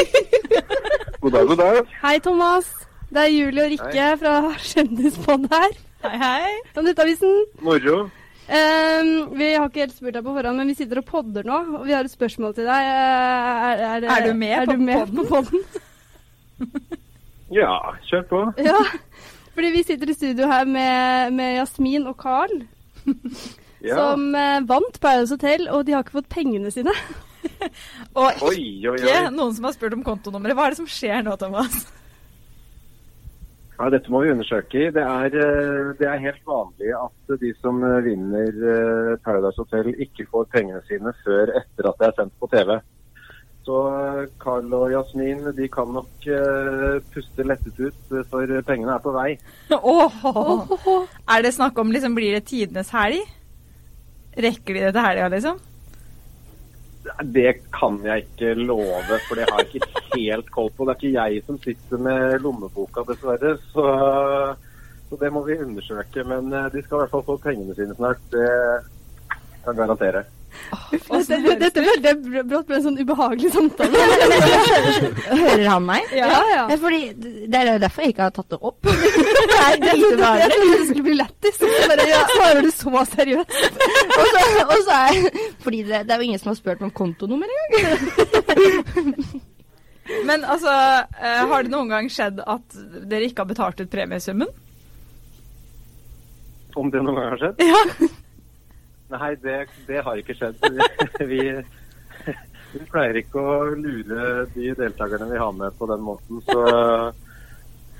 [1.21, 1.95] God dag, god dag.
[2.03, 2.69] Hei, Thomas.
[3.13, 5.73] Det er Julie og Rikke fra Kjendispod her.
[6.05, 6.53] Hei, hei.
[6.73, 7.35] Fra Nettavisen.
[7.65, 8.05] Moro.
[8.45, 11.55] Um, vi har ikke helt spurt deg på forhånd, men vi sitter og podder nå,
[11.79, 12.89] og vi har et spørsmål til deg.
[12.91, 15.17] Er, er, Er du med er på du med podden?
[15.17, 16.85] på podden?
[17.55, 17.71] Ja,
[18.09, 18.43] kjør på.
[18.69, 18.77] Ja.
[19.55, 22.51] Fordi vi sitter i studio her med, med Jasmin og Carl,
[23.85, 23.95] Ja.
[24.01, 26.91] som eh, vant Paradise Hotel, og de har ikke fått pengene sine.
[28.17, 28.57] Og Oi,
[28.89, 29.29] oi, ikke oi.
[29.35, 30.55] noen som har spurt om kontonummeret.
[30.57, 31.85] Hva er det som skjer nå, Thomas?
[33.75, 34.89] Ja, Dette må vi undersøke.
[34.95, 39.91] Det er, eh, det er helt vanlig at de som eh, vinner eh, Paradise Hotel,
[39.99, 42.77] ikke får pengene sine før etter at det er sendt på TV.
[43.65, 43.77] Så
[44.39, 46.27] Carl og Jasmin de kan nok
[47.15, 49.31] puste lettet ut, for pengene er på vei.
[49.81, 53.25] Oh, er det snakk om liksom, Blir det tidenes helg?
[54.37, 55.57] Rekker de det til helga, liksom?
[57.23, 60.85] Det kan jeg ikke love, for det har jeg ikke helt koll på.
[60.85, 63.55] Det er ikke jeg som sitter med lommeboka, dessverre.
[63.73, 63.85] Så,
[65.09, 66.25] så det må vi undersøke.
[66.25, 68.23] Men de skal i hvert fall få pengene sine snart.
[68.33, 68.49] Det
[69.65, 70.25] kan jeg garantere.
[70.91, 74.01] Dette, dette ble brått ble en sånn ubehagelig samtale.
[75.41, 76.07] Hører han meg?
[76.15, 76.63] Ja, ja.
[76.69, 77.01] Det er, fordi,
[77.51, 78.79] det er derfor jeg ikke har tatt det opp.
[79.51, 80.45] det er dritvanlig.
[80.45, 81.59] Jeg trodde det skulle bli lættis,
[82.35, 83.59] svarer du så seriøst.
[84.15, 85.29] og så, og så er
[85.65, 89.15] Fordi det, det er jo ingen som har spurt om kontonummer engang.
[90.29, 90.69] Men altså,
[91.17, 92.77] uh, har det noen gang skjedd at
[93.09, 94.51] dere ikke har betalt ut premiesummen?
[96.75, 97.65] Om det noen gang har skjedd?
[97.65, 98.11] Ja.
[99.15, 100.61] Nei, det, det, har ikke skjedd.
[101.31, 101.41] Vi,
[102.73, 106.41] vi, pleier ikke å lure de deltakerne vi har med på den måten.
[106.43, 106.63] Så,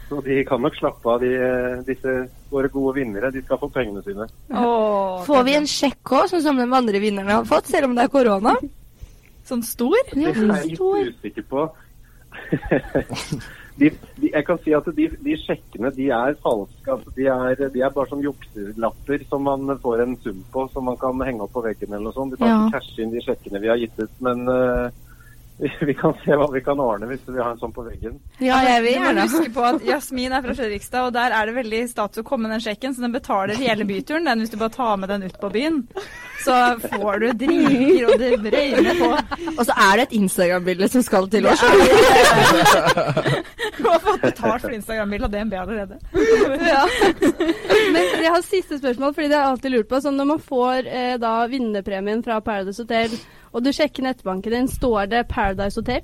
[0.10, 1.32] så de kan nok slappe av, de,
[1.88, 2.16] disse
[2.52, 3.32] våre gode vinnere.
[3.34, 4.28] De skal få pengene sine.
[4.54, 7.98] Åh, Får vi en sjekk òg, sånn som de andre vinnerne har fått, selv om
[7.98, 8.58] det er korona?
[9.46, 9.94] Sånn stor?
[10.10, 11.68] Det er jeg litt usikker på.
[13.80, 16.88] de, de, jeg kan si at de, de sjekkene de er falske.
[16.90, 20.90] Altså de, er, de, er, bare sånn jukselapper som man får en sum på, som
[20.90, 22.34] man kan henge opp på veggen eller noe sånt.
[22.34, 22.58] Vi kan ja.
[22.64, 24.90] ikke cashe inn de sjekkene vi har gitt ut, men uh,
[25.88, 28.18] vi kan se hva vi kan ordne hvis vi har en sånn på veggen.
[28.44, 31.56] Ja, jeg vil gjerne huske på at Jasmin er fra Fredrikstad, og der er det
[31.56, 34.58] veldig status å komme med den sjekken, så den betaler hele byturen den hvis du
[34.60, 35.78] bare tar med den ut på byen.
[36.46, 39.12] Så får du drinker, og det røyner på.
[39.56, 41.64] Og så er det et Instagram-bilde som skal til oss.
[43.80, 45.96] du har fått betalt for Instagram-bilde av DNB allerede.
[46.68, 46.84] ja.
[47.96, 50.04] Men jeg har siste spørsmål, fordi det har jeg alltid lurt på.
[50.04, 53.16] Sånn når man får eh, da vinnerpremien fra Paradise Hotel
[53.56, 56.04] og du sjekker nettbanken din, står det Paradise Hotel?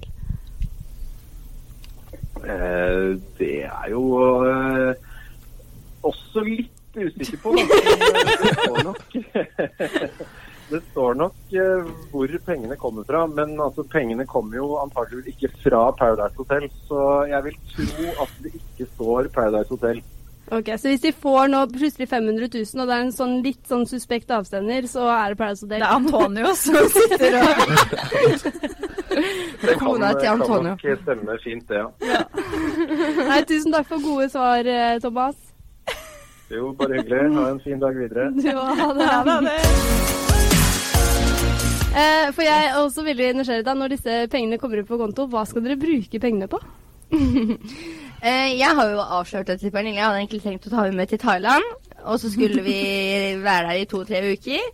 [2.42, 4.04] Eh, det er jo
[4.48, 4.94] eh,
[6.08, 7.54] også litt usikker på.
[7.60, 9.04] Det står nok,
[10.72, 13.26] det står nok eh, hvor pengene kommer fra.
[13.28, 16.70] Men altså, pengene kommer jo antakeligvis ikke fra Paradise Hotel.
[16.88, 20.02] Så jeg vil tro at det ikke står Paradise Hotel.
[20.52, 23.62] Ok, Så hvis de får nå plutselig 500 000, og det er en sånn litt
[23.70, 25.80] sånn suspekt avsender, så er det Paradise Hotel?
[25.80, 27.48] Det er Antonio som sitter og
[29.62, 31.88] Det kan, kan nok stemme fint, det, ja.
[32.04, 32.20] ja.
[33.30, 35.40] Nei, tusen takk for gode svar, eh, Thomas.
[36.52, 37.32] Jo, bare hyggelig.
[37.38, 38.28] Ha en fin dag videre.
[38.44, 39.58] Ja, det er det.
[41.92, 45.32] Eh, for jeg er også veldig nysgjerrig da, når disse pengene kommer inn på konto,
[45.32, 46.60] hva skal dere bruke pengene på?
[48.22, 49.98] Eh, jeg har jo avslørt det til Pernille.
[49.98, 51.66] Jeg hadde egentlig tenkt å ta henne med til Thailand.
[52.06, 52.80] Og så skulle vi
[53.48, 54.68] være der i to-tre uker.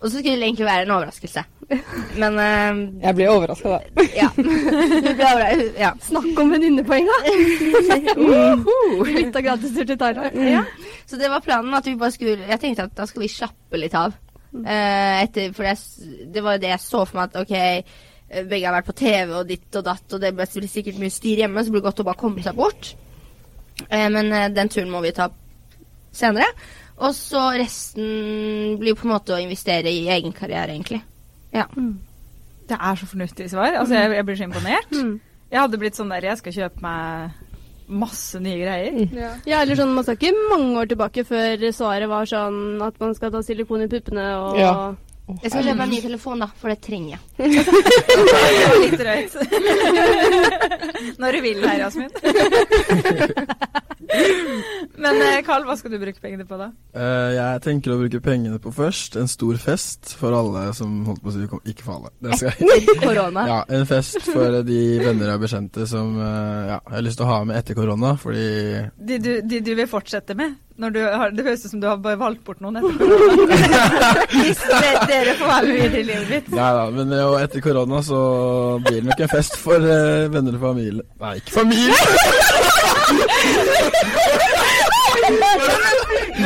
[0.00, 1.44] Og så skulle det egentlig være en overraskelse.
[2.20, 4.02] Men uh, Jeg blir overraska, da.
[4.20, 4.28] ja.
[5.80, 5.92] ja.
[6.04, 7.36] Snakk om venninnepoeng, da!
[9.14, 10.36] Litt av gratistur til Thailand.
[10.44, 10.64] Ja.
[11.06, 13.80] Så det var planen at vi bare skulle Jeg tenkte at da skal vi slappe
[13.80, 14.18] litt av.
[14.54, 15.78] Uh, etter, for det,
[16.34, 17.56] det var det jeg så for meg at OK
[18.48, 21.44] begge har vært på TV og ditt og datt, og det blir sikkert mye styr
[21.44, 22.94] hjemme, så blir det godt å bare komme seg bort.
[23.88, 25.28] Eh, men eh, den turen må vi ta
[26.14, 26.48] senere.
[27.02, 31.00] Og så resten blir på en måte å investere i egen karriere, egentlig.
[31.54, 31.66] Ja.
[31.74, 31.96] Mm.
[32.68, 33.74] Det er så fornuftig svar.
[33.80, 34.94] Altså, jeg, jeg blir så imponert.
[34.94, 35.16] Mm.
[35.50, 37.42] Jeg hadde blitt sånn der Jeg skal kjøpe meg
[37.84, 38.94] masse nye greier.
[38.94, 39.16] Mm.
[39.18, 39.32] Ja.
[39.46, 39.62] ja.
[39.62, 43.34] eller sånn, Man skal ikke mange år tilbake før svaret var sånn at man skal
[43.34, 44.72] ta silikon i puppene og ja.
[45.24, 47.20] Jeg skal kjøpe en ny telefon, da, for det trenger jeg.
[47.38, 47.64] det
[48.28, 49.32] var litt drøyt.
[51.22, 52.10] Når du vil her, Jasmin.
[55.00, 56.68] Men Carl, eh, hva skal du bruke pengene på, da?
[56.92, 61.24] Uh, jeg tenker å bruke pengene på først en stor fest for alle som holdt
[61.24, 62.12] på å si ikke for alle.
[62.20, 62.52] Det skal
[63.02, 63.46] korona?
[63.48, 66.26] Ja, en fest for de venner og bekjente som uh,
[66.68, 68.46] ja, jeg har lyst til å ha med etter korona, fordi
[69.00, 70.60] De du, de du vil fortsette med?
[70.74, 74.08] Når du har, det høres ut som du har bare valgt bort noen etter korona.
[74.32, 74.62] Hvis
[75.06, 76.48] dere får være med i livet ditt.
[76.56, 78.18] Ja da, men jo, etter korona så
[78.82, 81.06] blir det nok en fest for uh, venner og familie.
[81.22, 81.94] Nei, ikke familie!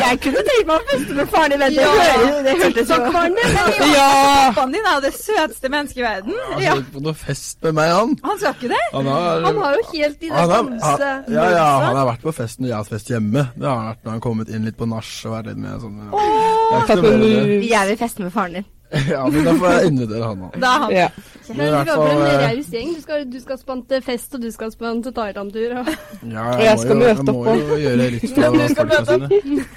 [0.09, 1.77] Jeg kunne tenkt meg å feste med faren din.
[1.79, 1.91] Ja.
[1.99, 3.59] Det, det hørtes jo Faren din
[3.93, 4.07] ja.
[4.49, 6.39] Pappaen din er det søteste mennesket i verden.
[6.39, 8.17] Han skal ikke på noe fest med meg, han.
[8.25, 8.81] Han skal ikke det?
[8.95, 12.35] Han har, han har jo helt i det stanse Ja, ja, han har vært på
[12.41, 13.45] fest når jeg har hatt fest hjemme.
[13.55, 15.63] Det har han vært når han har kommet inn litt på nach og vært litt
[15.63, 18.69] med sånn oh, Jeg vil feste med faren din.
[19.11, 20.55] ja, men da får jeg invitere han òg.
[20.57, 20.93] Er.
[20.95, 21.09] Ja.
[21.49, 22.93] Men du skal være en raus gjeng.
[22.95, 25.75] Du skal, du skal spante fest, og du skal spante Thailand-tur.
[25.83, 25.91] Og...
[26.23, 27.51] Ja, jeg, jeg skal møte opp.
[27.53, 29.69] Jo gjøre litt for folka sine.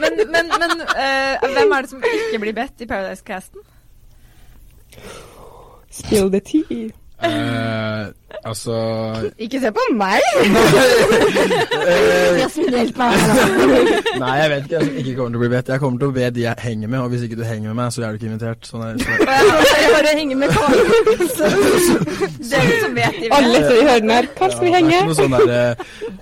[0.00, 3.64] Men, men, men uh, hvem er det som ikke blir bedt i Paradise-casten?
[5.90, 6.90] Spill the tea.
[7.24, 8.08] Uh,
[8.44, 8.74] altså
[9.38, 10.20] Ikke se på meg!
[12.42, 13.14] Jasmin, hjelp meg.
[14.22, 14.82] Nei, jeg vet ikke.
[14.82, 15.72] Jeg ikke kommer til å bli bedt.
[15.72, 17.80] Jeg kommer til å be de jeg henger med, og hvis ikke du henger med
[17.80, 18.68] meg, så er du ikke invitert.
[18.68, 19.24] Sånn er, sånn.
[19.24, 20.78] jeg bare henger med Karl.
[22.44, 24.30] det som vet de Alle som hører den her.
[24.36, 24.92] Karl, skal vi henge?
[24.92, 25.62] Det er ikke noe sånn derre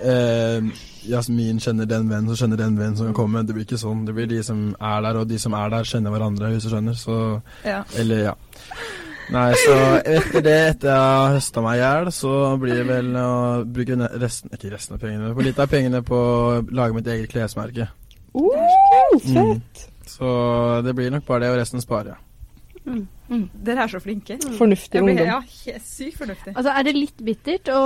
[0.07, 3.43] uh, Jasmin kjenner den vennen, så kjenner den vennen som kan komme.
[3.47, 4.05] Det blir ikke sånn.
[4.07, 6.71] Det blir de som er der, og de som er der, kjenner hverandre, hvis du
[6.71, 6.99] skjønner.
[6.99, 7.17] Så
[7.67, 7.81] ja.
[7.99, 8.35] Eller, ja.
[9.33, 13.09] Nei, så etter det, etter jeg har høsta meg i hjel, så blir det vel
[13.17, 13.29] å
[13.65, 17.33] bruke resten Ikke resten av pengene, men litt av pengene på å lage mitt eget
[17.33, 17.85] klesmerke.
[18.37, 18.53] Uh,
[19.23, 19.33] fett.
[19.33, 19.63] Mm.
[20.13, 20.29] Så
[20.85, 22.21] det blir nok bare det, og resten sparer jeg.
[22.83, 23.07] Mm.
[23.31, 23.45] Mm.
[23.65, 24.35] Dere er så flinke.
[24.43, 24.57] Mm.
[24.59, 25.27] Fornuftig ungdom.
[25.27, 25.43] Ja,
[25.85, 26.53] sykt fornuftig.
[26.57, 27.81] Altså, Er det litt bittert å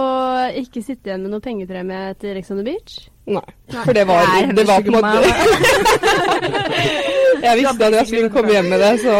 [0.63, 3.09] ikke sitte igjen med noe pengepremie til Rex on the Beach?
[3.27, 3.43] Nei,
[3.75, 3.85] Nei.
[3.85, 4.23] for det var,
[4.55, 5.27] det var på en måte
[7.47, 9.15] Jeg visste at jeg skulle komme hjem med det, så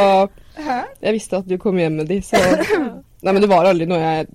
[0.57, 0.79] Hæ?
[1.03, 2.41] Jeg visste at du kom hjem med de, så
[3.25, 4.27] Nei, men det var aldri noe jeg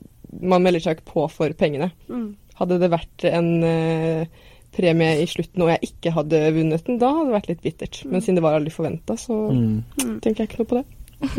[0.41, 1.91] Man melder seg ikke på for pengene.
[2.09, 2.31] Mm.
[2.59, 7.09] Hadde det vært en uh, premie i slutten og jeg ikke hadde vunnet den, da
[7.11, 8.01] hadde det vært litt bittert.
[8.05, 8.13] Mm.
[8.13, 9.71] Men siden det var aldri forventa, så mm.
[9.99, 10.17] mm.
[10.23, 10.85] tenker jeg ikke noe på det.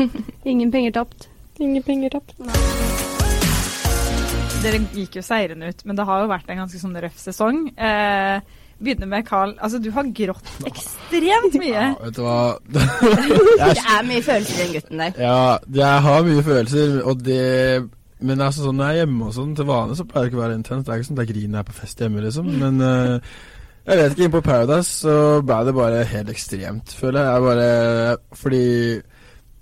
[0.53, 1.27] Ingen penger tapt.
[1.63, 2.35] Ingen penger tapt.
[4.63, 7.65] Dere gikk jo seirende ut, men det har jo vært en ganske sånn røff sesong.
[7.75, 9.55] Eh, begynne med Carl.
[9.59, 11.73] Altså, du har grått ekstremt mye.
[11.83, 12.37] Ja, vet du hva
[12.73, 15.19] Det er mye følelser i den gutten der.
[15.19, 17.43] Ja, jeg har mye følelser, og det
[18.23, 20.39] men altså, sånn, når jeg er hjemme og sånn, til vane, så pleier det ikke
[20.39, 20.85] å være intenst.
[20.87, 22.51] Det er ikke sånn at jeg griner jeg på fest hjemme, liksom.
[22.61, 23.33] Men uh,
[23.83, 27.33] jeg vet ikke, inne på Paradise så ble det bare helt ekstremt, føler jeg.
[27.33, 28.61] jeg bare, fordi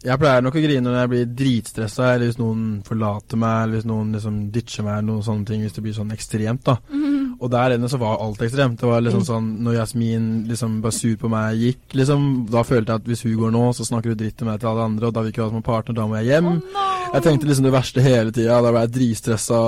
[0.02, 3.80] jeg pleier nok å grine når jeg blir dritstressa, eller hvis noen forlater meg, eller
[3.80, 6.78] hvis noen liksom ditcher meg, eller noen sånne ting, hvis det blir sånn ekstremt, da.
[6.90, 7.11] Mm -hmm.
[7.42, 8.78] Og der inne så var alt ekstremt.
[8.80, 9.28] Det var liksom mm.
[9.28, 13.24] sånn, Når Jasmin liksom var sur på meg gikk, liksom, da følte jeg at hvis
[13.26, 15.34] hun går nå, så snakker hun dritt til meg til alle andre, og da vil
[15.34, 16.52] ikke jeg ha som partner, da må jeg hjem.
[16.52, 16.88] Oh, no.
[17.12, 19.62] Jeg tenkte liksom det verste hele tida, da ble jeg dritstressa,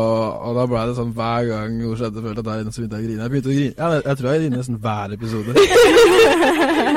[0.47, 2.99] og da ble det sånn hver gang noe skjedde, følte jeg der inne så begynte
[2.99, 3.25] jeg å grine.
[3.25, 5.57] Jeg begynte å grine, ja, jeg, jeg tror jeg griner nesten hver episode.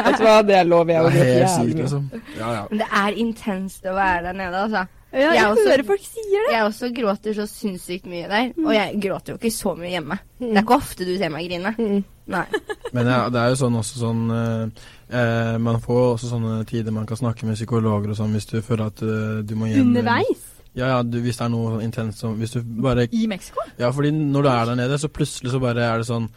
[0.06, 1.80] Vet du hva, det er lov jeg å Helt sykt.
[1.80, 2.06] Liksom.
[2.36, 2.62] Ja, ja.
[2.84, 4.86] Det er intenst å være der nede, altså.
[5.16, 6.50] Ja, jeg, jeg også, hører folk sier det.
[6.52, 8.50] Jeg også gråter så sinnssykt mye der.
[8.52, 8.66] Mm.
[8.66, 10.18] Og jeg gråter jo ikke så mye hjemme.
[10.36, 10.48] Mm.
[10.50, 11.72] Det er ikke ofte du ser meg grine.
[11.78, 12.02] Mm.
[12.34, 12.44] Nei.
[12.96, 16.94] Men ja, det er jo sånn også sånn eh, eh, Man får også sånne tider
[16.94, 19.92] man kan snakke med psykologer og sånn hvis du føler at uh, du må hjem.
[19.92, 20.42] Underveis?
[20.76, 23.64] Ja, ja, du, hvis det er noe intenst som Hvis du bare I Mexico?
[23.80, 26.28] Ja, fordi når du er der nede, så plutselig så bare er det sånn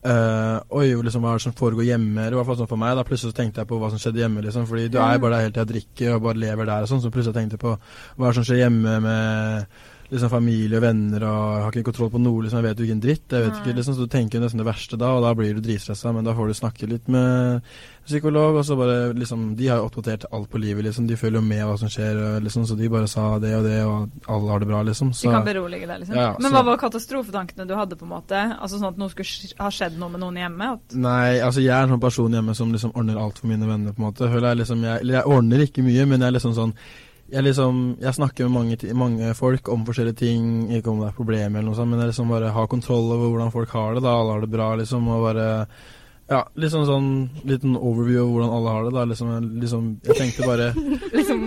[0.00, 2.24] Uh, oi, liksom, hva er det som foregår hjemme?
[2.24, 2.94] I hvert fall sånn for meg.
[2.96, 4.44] Da Plutselig så tenkte jeg på hva som skjedde hjemme.
[4.44, 6.92] liksom Fordi du er bare der helt til jeg drikker og bare lever der og
[6.92, 7.02] sånn.
[7.04, 10.82] Så plutselig tenkte jeg på hva er det som skjer hjemme med liksom familie og
[10.82, 12.42] venner og jeg har ikke kontroll på noe.
[12.42, 13.28] liksom, Jeg vet jo ikke en dritt.
[13.30, 15.60] jeg vet ikke, liksom, Så du tenker nesten det verste da, og da blir du
[15.60, 16.12] dritstressa.
[16.12, 17.62] Men da får du snakke litt med
[18.06, 21.06] psykolog, og så bare liksom De har jo oppdatert alt på livet, liksom.
[21.06, 23.84] De følger jo med hva som skjer, liksom, så de bare sa det og det,
[23.84, 25.12] og alle har det bra, liksom.
[25.12, 26.16] Så, de kan berolige deg, liksom.
[26.16, 28.40] Ja, ja, men hva var katastrofetankene du hadde, på en måte?
[28.58, 30.72] Altså Sånn at noe skulle ha skjedd noe med noen hjemme?
[30.78, 33.68] At Nei, altså jeg er en sånn person hjemme som liksom ordner alt for mine
[33.68, 34.26] venner, på en måte.
[34.30, 36.74] Jeg liksom jeg, Eller jeg ordner ikke mye, men jeg er liksom sånn
[37.30, 40.44] jeg, liksom, jeg snakker med mange, mange, folk om forskjellige ting,
[40.76, 43.30] ikke om det er problemer eller noe sånt, men jeg liksom bare har kontroll over
[43.30, 44.16] hvordan folk har det, da.
[44.18, 45.48] Alle har det bra, liksom, og bare
[46.30, 47.08] ja, liksom sånn
[47.48, 49.06] liten overview av hvordan alle har det, da.
[49.12, 49.30] Liksom,
[49.62, 50.66] liksom jeg tenkte bare
[51.18, 51.38] Liksom,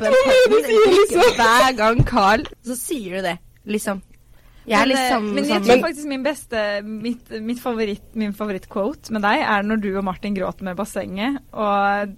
[0.00, 1.24] dere hører på en liksom.
[1.38, 4.02] hver gang Carl, så sier du det, liksom.
[4.66, 8.32] Jeg er litt eh, sånn, men jeg tror faktisk min beste mitt, mitt favoritt, Min
[8.34, 12.16] favorittquote med deg er når du og Martin gråter med bassenget, og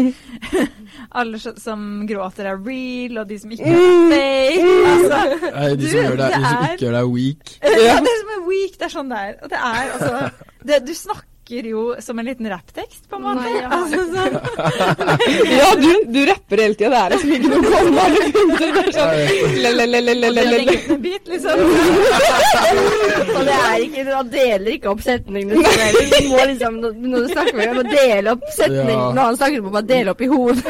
[1.22, 3.80] alle som gråter er real, og de som ikke er
[4.12, 4.68] fake.
[4.90, 5.22] Altså,
[5.56, 7.56] Nei, de, som, gjør deg, de som ikke gjør deg weak.
[7.64, 9.34] Ja, det som er weak, det er sånn det er.
[9.40, 10.14] Og det er altså
[10.60, 13.42] det, Du snakker snakker jo som en liten rapptekst, på en måte.
[13.42, 13.68] Nei, ja.
[13.80, 14.34] Altså, sånn.
[15.58, 16.90] ja, du, du rapper hele tida.
[16.90, 18.68] Det er liksom ikke noe kommende punkter.
[18.72, 18.92] Det er
[20.86, 21.56] sånn bit, liksom.
[23.36, 26.06] Og det er ikke Han deler ikke opp setningene sine.
[26.10, 29.74] Du må liksom, når du snakker med ham, dele opp setningene når han snakker, må
[29.74, 30.64] bare dele opp i hodet.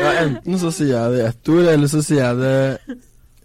[0.00, 2.56] ja, enten så sier jeg det i ett ord, eller så sier jeg det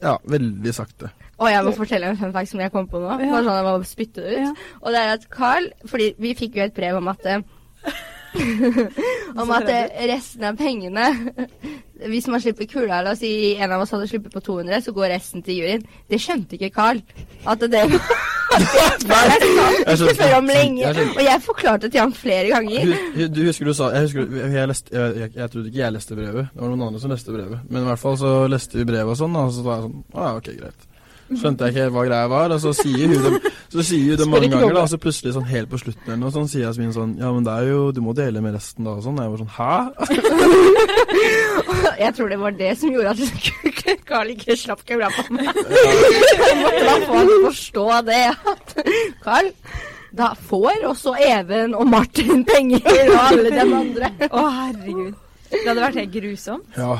[0.05, 1.15] ja, veldig sakte.
[1.37, 3.11] Og jeg må fortelle en fun fact som jeg kom på nå.
[3.19, 3.31] Ja.
[3.33, 4.41] Bare sånn jeg må spytte det ut.
[4.45, 4.51] Ja.
[4.81, 7.41] Og det er at Carl Fordi vi fikk jo et brev om at eh,
[9.41, 11.09] om at eh, resten av pengene
[12.11, 14.91] Hvis man slipper kula, la oss si en av oss hadde sluppet på 200, så
[14.91, 15.85] går resten til juryen.
[16.11, 16.99] Det skjønte ikke Carl.
[17.47, 18.01] At det Jeg
[19.07, 22.91] sa ikke før om lenge, og jeg forklarte til ham flere ganger.
[23.31, 26.19] Du husker du sa Jeg, husker, jeg, leste, jeg, jeg, jeg trodde ikke jeg leste
[26.19, 27.63] brevet, det var noen andre som leste brevet.
[27.69, 29.97] Men i hvert fall så leste vi brevet og sånn, og så var jeg sånn
[30.11, 30.87] Å ja, ok, greit.
[31.25, 34.19] Skjønte jeg ikke helt hva greia var, og så sier hun det, så sier hun
[34.21, 36.67] det mange ganger, da, og så plutselig sånn helt på slutten eller noe sånn, sier
[36.67, 39.17] Jasmin sånn Ja, men det er jo Du må dele med resten da, og sånn.
[39.17, 39.73] Jeg var sånn Hæ?
[42.03, 43.19] jeg tror det var det som gjorde at
[44.05, 45.49] Carl ikke slapp kula på meg.
[45.55, 48.21] Jeg måtte da få han til å forstå det.
[48.53, 48.73] At
[49.25, 49.51] Carl,
[50.15, 54.11] da får også Even og Martin penger, og alle de andre.
[54.29, 55.24] Å, herregud.
[55.55, 56.77] Det hadde vært helt grusomt.
[56.77, 56.95] Ja.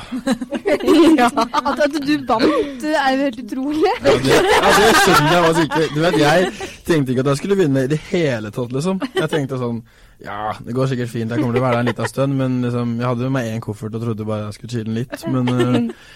[1.22, 1.30] ja.
[1.62, 3.94] At, at, du vant, er jo helt utrolig.
[4.02, 6.52] Ja, det, altså, jeg skjønner jeg var ikke Du vet, jeg
[6.88, 9.02] tenkte ikke at jeg skulle vinne i det hele tatt, liksom.
[9.16, 9.82] Jeg tenkte sånn
[10.24, 12.62] Ja, det går sikkert fint, jeg kommer til å være der en liten stund, men
[12.66, 15.28] liksom, jeg hadde med meg én koffert og trodde bare jeg skulle chille litt.
[15.32, 16.14] Men uh,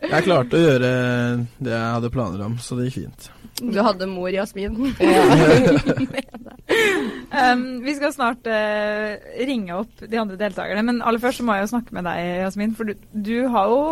[0.00, 0.90] jeg klarte å gjøre
[1.60, 3.30] det jeg hadde planer om, så det gikk fint.
[3.60, 4.72] Du hadde mor Jasmin.
[7.36, 11.56] um, vi skal snart uh, ringe opp de andre deltakerne, men aller først så må
[11.58, 12.72] jeg jo snakke med deg, Jasmin.
[12.78, 13.82] For du, du har jo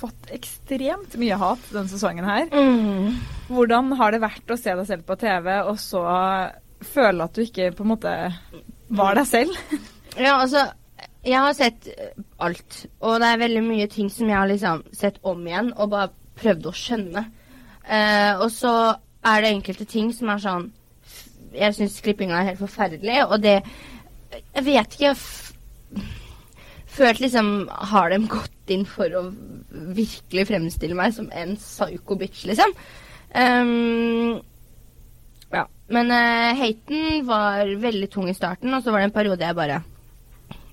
[0.00, 2.50] fått ekstremt mye hat denne sesongen her.
[2.50, 3.22] Mm.
[3.52, 6.02] Hvordan har det vært å se deg selv på TV, og så
[6.82, 8.12] føle at du ikke på en måte
[8.92, 9.54] var deg selv?
[10.18, 10.66] ja, altså
[11.22, 11.86] jeg har sett
[12.42, 15.92] alt, og det er veldig mye ting som jeg har liksom sett om igjen og
[15.92, 17.24] bare prøvd å skjønne.
[17.86, 18.72] Uh, og så
[19.26, 20.68] er det enkelte ting som er sånn
[21.52, 23.56] Jeg syns klippinga er helt forferdelig, og det
[24.30, 26.04] Jeg vet ikke Jeg
[26.94, 27.50] følt liksom
[27.90, 29.24] Har de gått inn for å
[29.98, 32.70] virkelig fremstille meg som en psycho bitch, liksom?
[33.34, 34.38] Um,
[35.50, 35.66] ja.
[35.90, 39.58] Men uh, haten var veldig tung i starten, og så var det en periode jeg
[39.58, 39.82] bare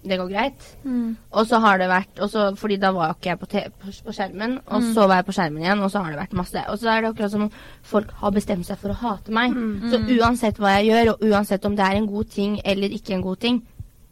[0.04, 0.66] det går greit.
[0.84, 1.18] Mm.
[1.32, 3.50] Og så har det vært også, Fordi da var ikke jeg på,
[3.82, 4.92] på, på skjermen, og mm.
[4.96, 6.64] så var jeg på skjermen igjen, og så har det vært masse.
[6.72, 7.52] Og så er det akkurat som om
[7.84, 9.56] folk har bestemt seg for å hate meg.
[9.56, 9.90] Mm.
[9.92, 13.18] Så uansett hva jeg gjør, og uansett om det er en god ting eller ikke
[13.18, 13.62] en god ting,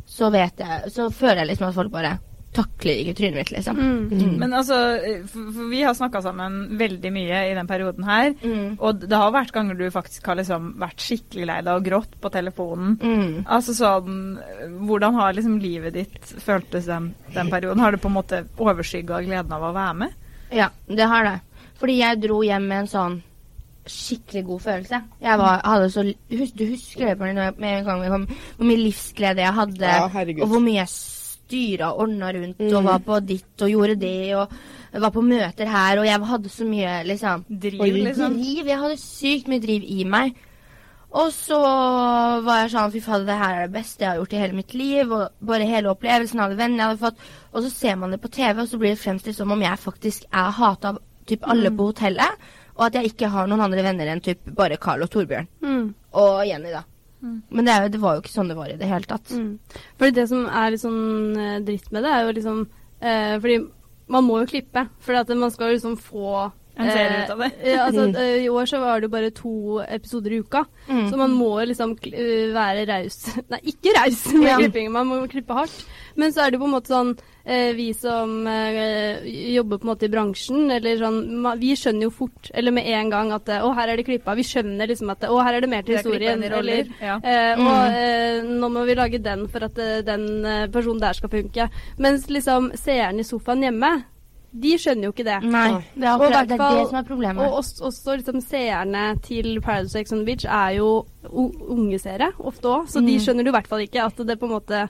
[0.07, 2.13] så vet jeg Så føler jeg liksom at folk bare
[2.55, 3.77] takler ikke trynet mitt, liksom.
[3.77, 4.37] Mm.
[4.41, 4.77] Men altså,
[5.29, 8.31] for, for vi har snakka sammen veldig mye i den perioden her.
[8.41, 8.77] Mm.
[8.79, 12.17] Og det har vært ganger du faktisk har liksom vært skikkelig lei deg og grått
[12.23, 12.95] på telefonen.
[13.01, 13.43] Mm.
[13.43, 14.37] Altså sånn
[14.87, 17.83] Hvordan har liksom livet ditt føltes den, den perioden?
[17.83, 20.17] Har det på en måte overskygga gleden av å være med?
[20.55, 21.39] Ja, det har det.
[21.77, 23.19] Fordi jeg dro hjem med en sånn
[23.87, 25.01] skikkelig god følelse.
[25.23, 29.93] Jeg var, hadde så Du husker det med en gang hvor mye livsglede jeg hadde,
[29.93, 30.09] ja,
[30.41, 30.91] og hvor mye jeg
[31.47, 32.73] styra og ordna rundt mm.
[32.75, 34.51] og var på ditt og gjorde det og
[34.97, 38.35] var på møter her, og jeg hadde så mye liksom Driv, liksom.
[38.37, 38.69] Driv.
[38.71, 40.37] Jeg hadde sykt mye driv i meg.
[41.17, 41.57] Og så
[42.43, 44.57] var jeg sånn Fy fader, det her er det beste jeg har gjort i hele
[44.57, 45.13] mitt liv.
[45.15, 47.21] Og bare hele opplevelsen, alle vennene jeg hadde fått.
[47.53, 49.79] Og så ser man det på TV, og så blir det fremstilt som om jeg
[49.83, 51.77] faktisk er hata av typ alle Mm.
[51.77, 52.45] på hotellet.
[52.77, 55.47] Og at jeg ikke har noen andre venner enn typ bare Carl og Torbjørn.
[55.63, 55.87] Mm.
[56.13, 56.83] Og Jenny, da.
[57.21, 57.41] Mm.
[57.49, 59.31] Men det, jo, det var jo ikke sånn det var i det hele tatt.
[59.33, 59.79] Mm.
[59.97, 62.61] Fordi det som er litt sånn eh, dritt med det, er jo liksom
[63.01, 63.57] eh, Fordi
[64.13, 64.85] man må jo klippe.
[65.03, 67.51] For man skal liksom få En serie ut av det.
[67.65, 68.15] ja, altså, Mm.
[68.15, 70.65] eh, I år så var det jo bare to episoder i uka.
[70.87, 71.09] Mm.
[71.11, 73.17] Så man må liksom eh, være raus
[73.51, 74.57] Nei, ikke raus med Ja.
[74.57, 75.85] klippingen, man må klippe hardt.
[76.15, 77.11] Men så er det på en måte sånn
[77.45, 79.21] eh, Vi som eh,
[79.53, 81.19] jobber på en måte i bransjen, eller sånn
[81.59, 84.35] Vi skjønner jo fort, eller med en gang, at eh, Å, her er det klippa.
[84.35, 86.43] Vi skjønner liksom at Å, her er det mer til historien.
[86.43, 87.17] Eller ja.
[87.23, 87.67] eh, Mm.
[87.67, 91.29] Og eh, nå må vi lage den for at eh, den eh, personen der skal
[91.29, 91.69] funke.
[91.97, 94.03] Mens liksom seeren i sofaen hjemme,
[94.53, 95.39] de skjønner jo ikke det.
[95.43, 97.43] Nei, det er, akkurat, det, er det som er problemet.
[97.45, 102.31] Og også, også liksom seerne til Paradise Exxon on the Beach er jo unge seere
[102.39, 103.21] ofte òg, så de Mm.
[103.25, 104.87] skjønner du i hvert fall ikke at det på en måte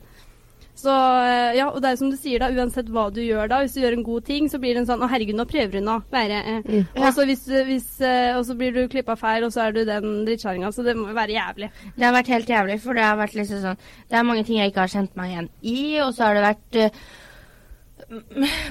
[0.78, 0.94] så
[1.26, 3.64] eh, ja, og det er jo som du sier da, uansett hva du gjør da,
[3.64, 5.80] hvis du gjør en god ting, så blir det en sånn Å, herregud, nå prøver
[5.80, 6.60] hun å være eh.
[6.68, 6.84] Mm.
[7.02, 9.80] Og så hvis, hvis, eh, og så blir du klippa feil, og så er du
[9.90, 10.70] den drittkjerringa.
[10.72, 11.72] Så det må jo være jævlig.
[11.98, 14.60] Det har vært helt jævlig, for det har vært liksom sånn Det er mange ting
[14.62, 17.02] jeg ikke har kjent meg igjen i, og så har det vært m-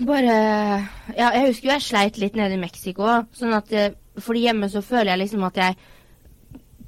[0.08, 0.36] bare
[1.16, 4.80] Ja, jeg husker jeg sleit litt nede i Mexico, sånn at eh, fordi hjemme så
[4.84, 5.76] føler jeg liksom at jeg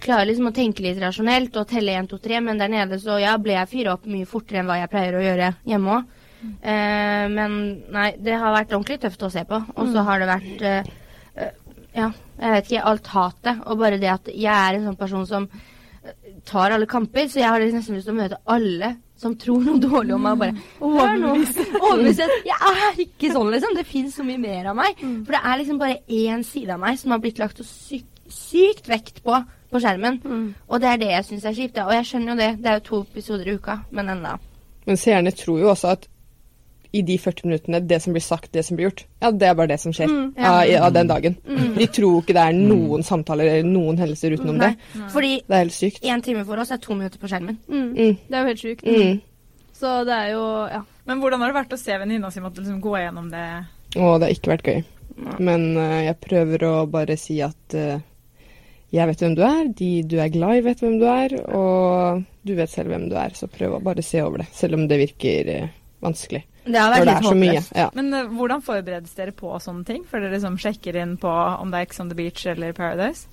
[0.03, 3.19] klarer liksom å tenke litt rasjonelt og telle 1, 2, 3, men der nede så
[3.21, 6.13] ja, ble jeg fyra opp mye fortere enn hva jeg pleier å gjøre hjemme òg.
[6.39, 7.57] Eh, men
[7.95, 9.59] nei, det har vært ordentlig tøft å se på.
[9.75, 10.93] Og så har det vært eh,
[11.35, 11.57] eh,
[11.99, 13.65] Ja, jeg vet ikke, alt hatet.
[13.67, 16.15] Og bare det at jeg er en sånn person som eh,
[16.47, 19.83] tar alle kamper, så jeg har nesten lyst til å møte alle som tror noe
[19.83, 20.33] dårlig om meg.
[20.81, 21.35] og bare Hør nå,
[21.83, 22.23] overbevist.
[22.47, 23.77] Jeg er ikke sånn, liksom.
[23.79, 24.99] Det fins så mye mer av meg.
[25.03, 28.13] For det er liksom bare én side av meg som har blitt lagt så sykt,
[28.29, 30.21] sykt vekt på på skjermen.
[30.69, 31.81] Og det er det jeg syns er kjipt.
[31.85, 32.51] Og jeg skjønner jo det.
[32.63, 34.39] Det er jo to episoder i uka, men enda.
[34.89, 36.07] Men seerne tror jo også at
[36.93, 39.57] i de 40 minuttene, det som blir sagt, det som blir gjort, ja, det er
[39.59, 40.53] bare det som skjer mm, ja.
[40.55, 41.37] av, av, den dagen.
[41.45, 41.73] Mm.
[41.77, 44.71] De tror ikke det er noen samtaler eller noen hendelser utenom Nei.
[44.73, 45.03] det.
[45.13, 46.05] Fordi det er helt sykt.
[46.05, 47.59] én time for oss er to minutter på skjermen.
[47.69, 47.89] Mm.
[47.93, 48.15] mm.
[48.25, 48.87] Det er jo helt sykt.
[48.89, 49.19] Mm.
[49.79, 50.85] Så det er jo Ja.
[51.09, 53.45] Men hvordan har det vært å se venninna si måtte liksom gå gjennom det?
[53.97, 54.83] Å, det har ikke vært gøy.
[55.41, 57.97] Men uh, jeg prøver å bare si at uh,
[58.93, 62.23] jeg vet hvem du er, de du er glad i vet hvem du er, og
[62.45, 63.33] du vet selv hvem du er.
[63.37, 65.73] Så prøv å bare se over det, selv om det virker uh,
[66.05, 66.45] vanskelig.
[66.69, 67.73] Det har vært litt håpløst.
[67.77, 67.89] Ja.
[67.97, 71.73] Men uh, hvordan forberedes dere på sånne ting, før dere liksom sjekker inn på om
[71.73, 73.29] det er Ex on the Beach eller Paradise?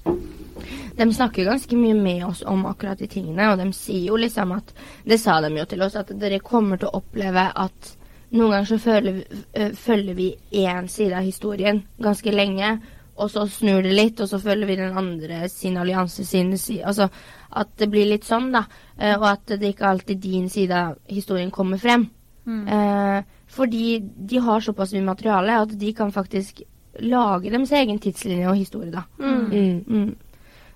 [0.95, 4.55] De snakker ganske mye med oss om akkurat de tingene, og de sier jo liksom
[4.55, 4.71] at
[5.03, 7.95] Det sa de jo til oss, at dere kommer til å oppleve at
[8.35, 9.23] noen ganger så føler,
[9.53, 12.79] øh, følger vi én side av historien ganske lenge,
[13.15, 16.83] og så snur det litt, og så følger vi den andre sin allianse sin side.
[16.83, 17.07] Altså
[17.55, 18.65] at det blir litt sånn, da.
[18.99, 22.09] Uh, og at det ikke alltid din side av historien kommer frem.
[22.45, 22.67] Mm.
[22.67, 26.61] Eh, fordi de har såpass mye materiale at de kan faktisk
[26.99, 29.03] lage deres egen tidslinje og historie, da.
[29.19, 29.49] Mm.
[29.51, 29.83] mm.
[29.87, 30.15] Mm.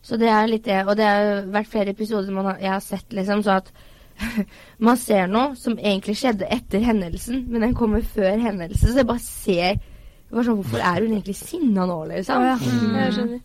[0.02, 0.80] Så det er litt det.
[0.88, 3.72] Og det har vært flere episoder har, jeg har sett, liksom, så at
[4.88, 9.08] man ser noe som egentlig skjedde etter hendelsen, men den kommer før hendelsen, så jeg
[9.08, 9.80] bare ser
[10.30, 12.44] bare sånn, Hvorfor er hun egentlig sinna nå, liksom?
[12.46, 12.98] Ja, mm.
[13.00, 13.40] Jeg skjønner.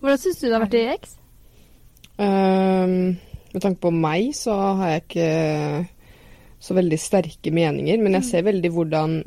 [0.00, 1.16] Hvordan syns du det har vært i X?
[2.20, 2.94] Um,
[3.52, 5.26] med tanke på meg, så har jeg ikke
[6.60, 8.30] så veldig sterke meninger, men jeg mm.
[8.30, 9.20] ser veldig hvordan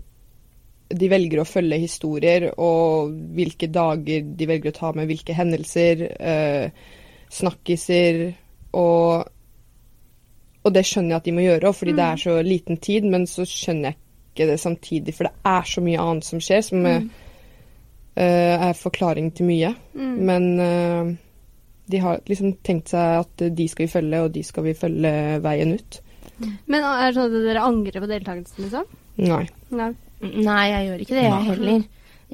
[0.94, 6.04] de velger å følge historier, og hvilke dager de velger å ta med hvilke hendelser,
[6.20, 6.92] eh,
[7.34, 8.22] snakkiser,
[8.78, 9.26] og,
[10.62, 11.98] og det skjønner jeg at de må gjøre, fordi mm.
[11.98, 12.24] det er mm.
[12.28, 14.00] så liten tid, men så skjønner jeg
[14.34, 17.12] ikke det samtidig, for det er så mye annet som skjer, som mm.
[18.16, 19.74] eh, er forklaring til mye.
[19.98, 20.16] Mm.
[20.30, 21.14] Men eh,
[21.90, 25.14] de har liksom tenkt seg at de skal vi følge, og de skal vi følge
[25.44, 26.04] veien ut.
[26.42, 28.88] Men er det sånn at dere angrer på deltakelsen, liksom?
[29.22, 29.44] Nei.
[29.74, 29.92] Nei.
[30.24, 31.84] Nei, jeg gjør ikke det, jeg heller.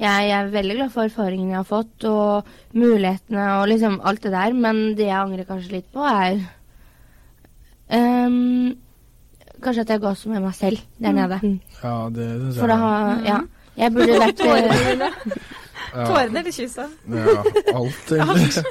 [0.00, 4.22] Jeg, jeg, er veldig glad for erfaringene jeg har fått, og mulighetene og liksom alt
[4.24, 4.54] det der.
[4.56, 6.38] Men det jeg angrer kanskje litt på, er
[7.92, 8.76] um,
[9.60, 11.36] Kanskje at jeg ga så med meg selv der nede.
[11.42, 11.58] Mm.
[11.82, 12.60] Ja, det syns jeg.
[12.62, 13.40] For da har Ja.
[13.80, 14.40] Jeg burde vært
[15.90, 16.86] Tårene eller kyssa?
[17.10, 17.36] Ja,
[17.74, 18.64] alt egentlig.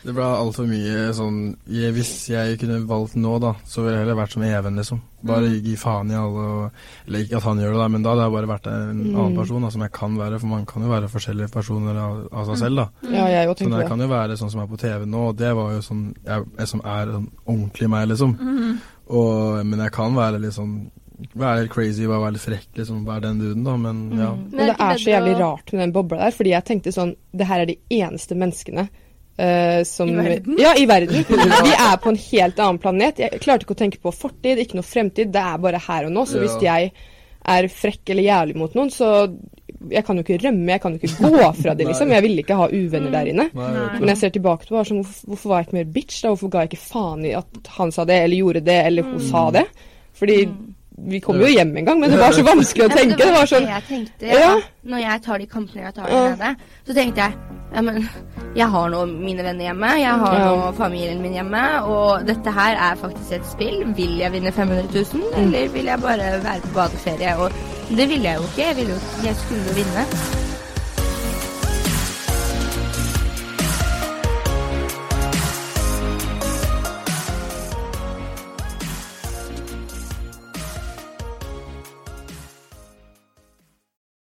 [0.00, 1.38] Det ble altfor mye sånn
[1.68, 5.00] jeg, Hvis jeg kunne valgt nå, da, så ville jeg heller vært som Even, liksom.
[5.28, 5.56] Bare mm.
[5.66, 8.28] gi faen i alle og Eller ikke at han gjør det, da, men da hadde
[8.28, 9.10] jeg bare vært en mm.
[9.10, 10.38] annen person da, som jeg kan være.
[10.40, 12.86] For man kan jo være forskjellige personer av, av seg selv, da.
[13.02, 13.18] Mm.
[13.18, 15.52] Ja, jeg sånn, jeg kan jo være sånn som er på TV nå, og det
[15.58, 18.34] var jo sånn Jeg, jeg som er sånn ordentlig meg, liksom.
[18.40, 18.72] Mm.
[19.10, 20.80] Og, men jeg kan være litt sånn
[21.36, 23.04] være litt crazy, være litt frekk, liksom.
[23.04, 23.76] Være den duden, da.
[23.76, 24.32] Men ja.
[24.32, 27.44] Men det er så jævlig rart med den bobla der, fordi jeg tenkte sånn Det
[27.50, 28.88] her er de eneste menneskene
[29.40, 30.58] Uh, som, I verden?
[30.60, 31.24] Ja, i verden.
[31.64, 33.22] Vi er på en helt annen planet.
[33.22, 35.32] Jeg klarte ikke å tenke på fortid, ikke noe fremtid.
[35.32, 36.26] Det er bare her og nå.
[36.28, 36.44] Så ja.
[36.44, 36.90] hvis jeg
[37.50, 39.30] er frekk eller jævlig mot noen, så
[39.80, 42.10] Jeg kan jo ikke rømme, jeg kan jo ikke gå fra det, liksom.
[42.12, 43.46] Jeg ville ikke ha uvenner der inne.
[43.56, 46.18] Nei, Men jeg ser tilbake til det, som hvorfor, hvorfor, var jeg ikke mer bitch?
[46.20, 46.32] da?
[46.34, 49.16] Hvorfor ga jeg ikke faen i at han sa det, eller gjorde det, eller hun
[49.22, 49.24] mm.
[49.30, 49.64] sa det?
[50.20, 50.58] Fordi mm.
[51.08, 53.16] Vi kom jo hjem en gang, men det var så vanskelig å tenke.
[53.20, 54.52] Det var sånn jeg tenkte, ja.
[54.90, 58.00] Når jeg tar de kampene jeg tar der nede, så tenkte jeg ja, men
[58.58, 60.46] jeg har nå mine venner hjemme, jeg har ja.
[60.50, 63.84] nå familien min hjemme, og dette her er faktisk et spill.
[63.94, 65.36] Vil jeg vinne 500 000, mm.
[65.44, 67.36] eller vil jeg bare være på badeferie?
[67.38, 67.52] Og
[67.94, 68.66] det ville jeg jo ikke.
[68.66, 70.08] Jeg, ville jo, jeg skulle jo vinne.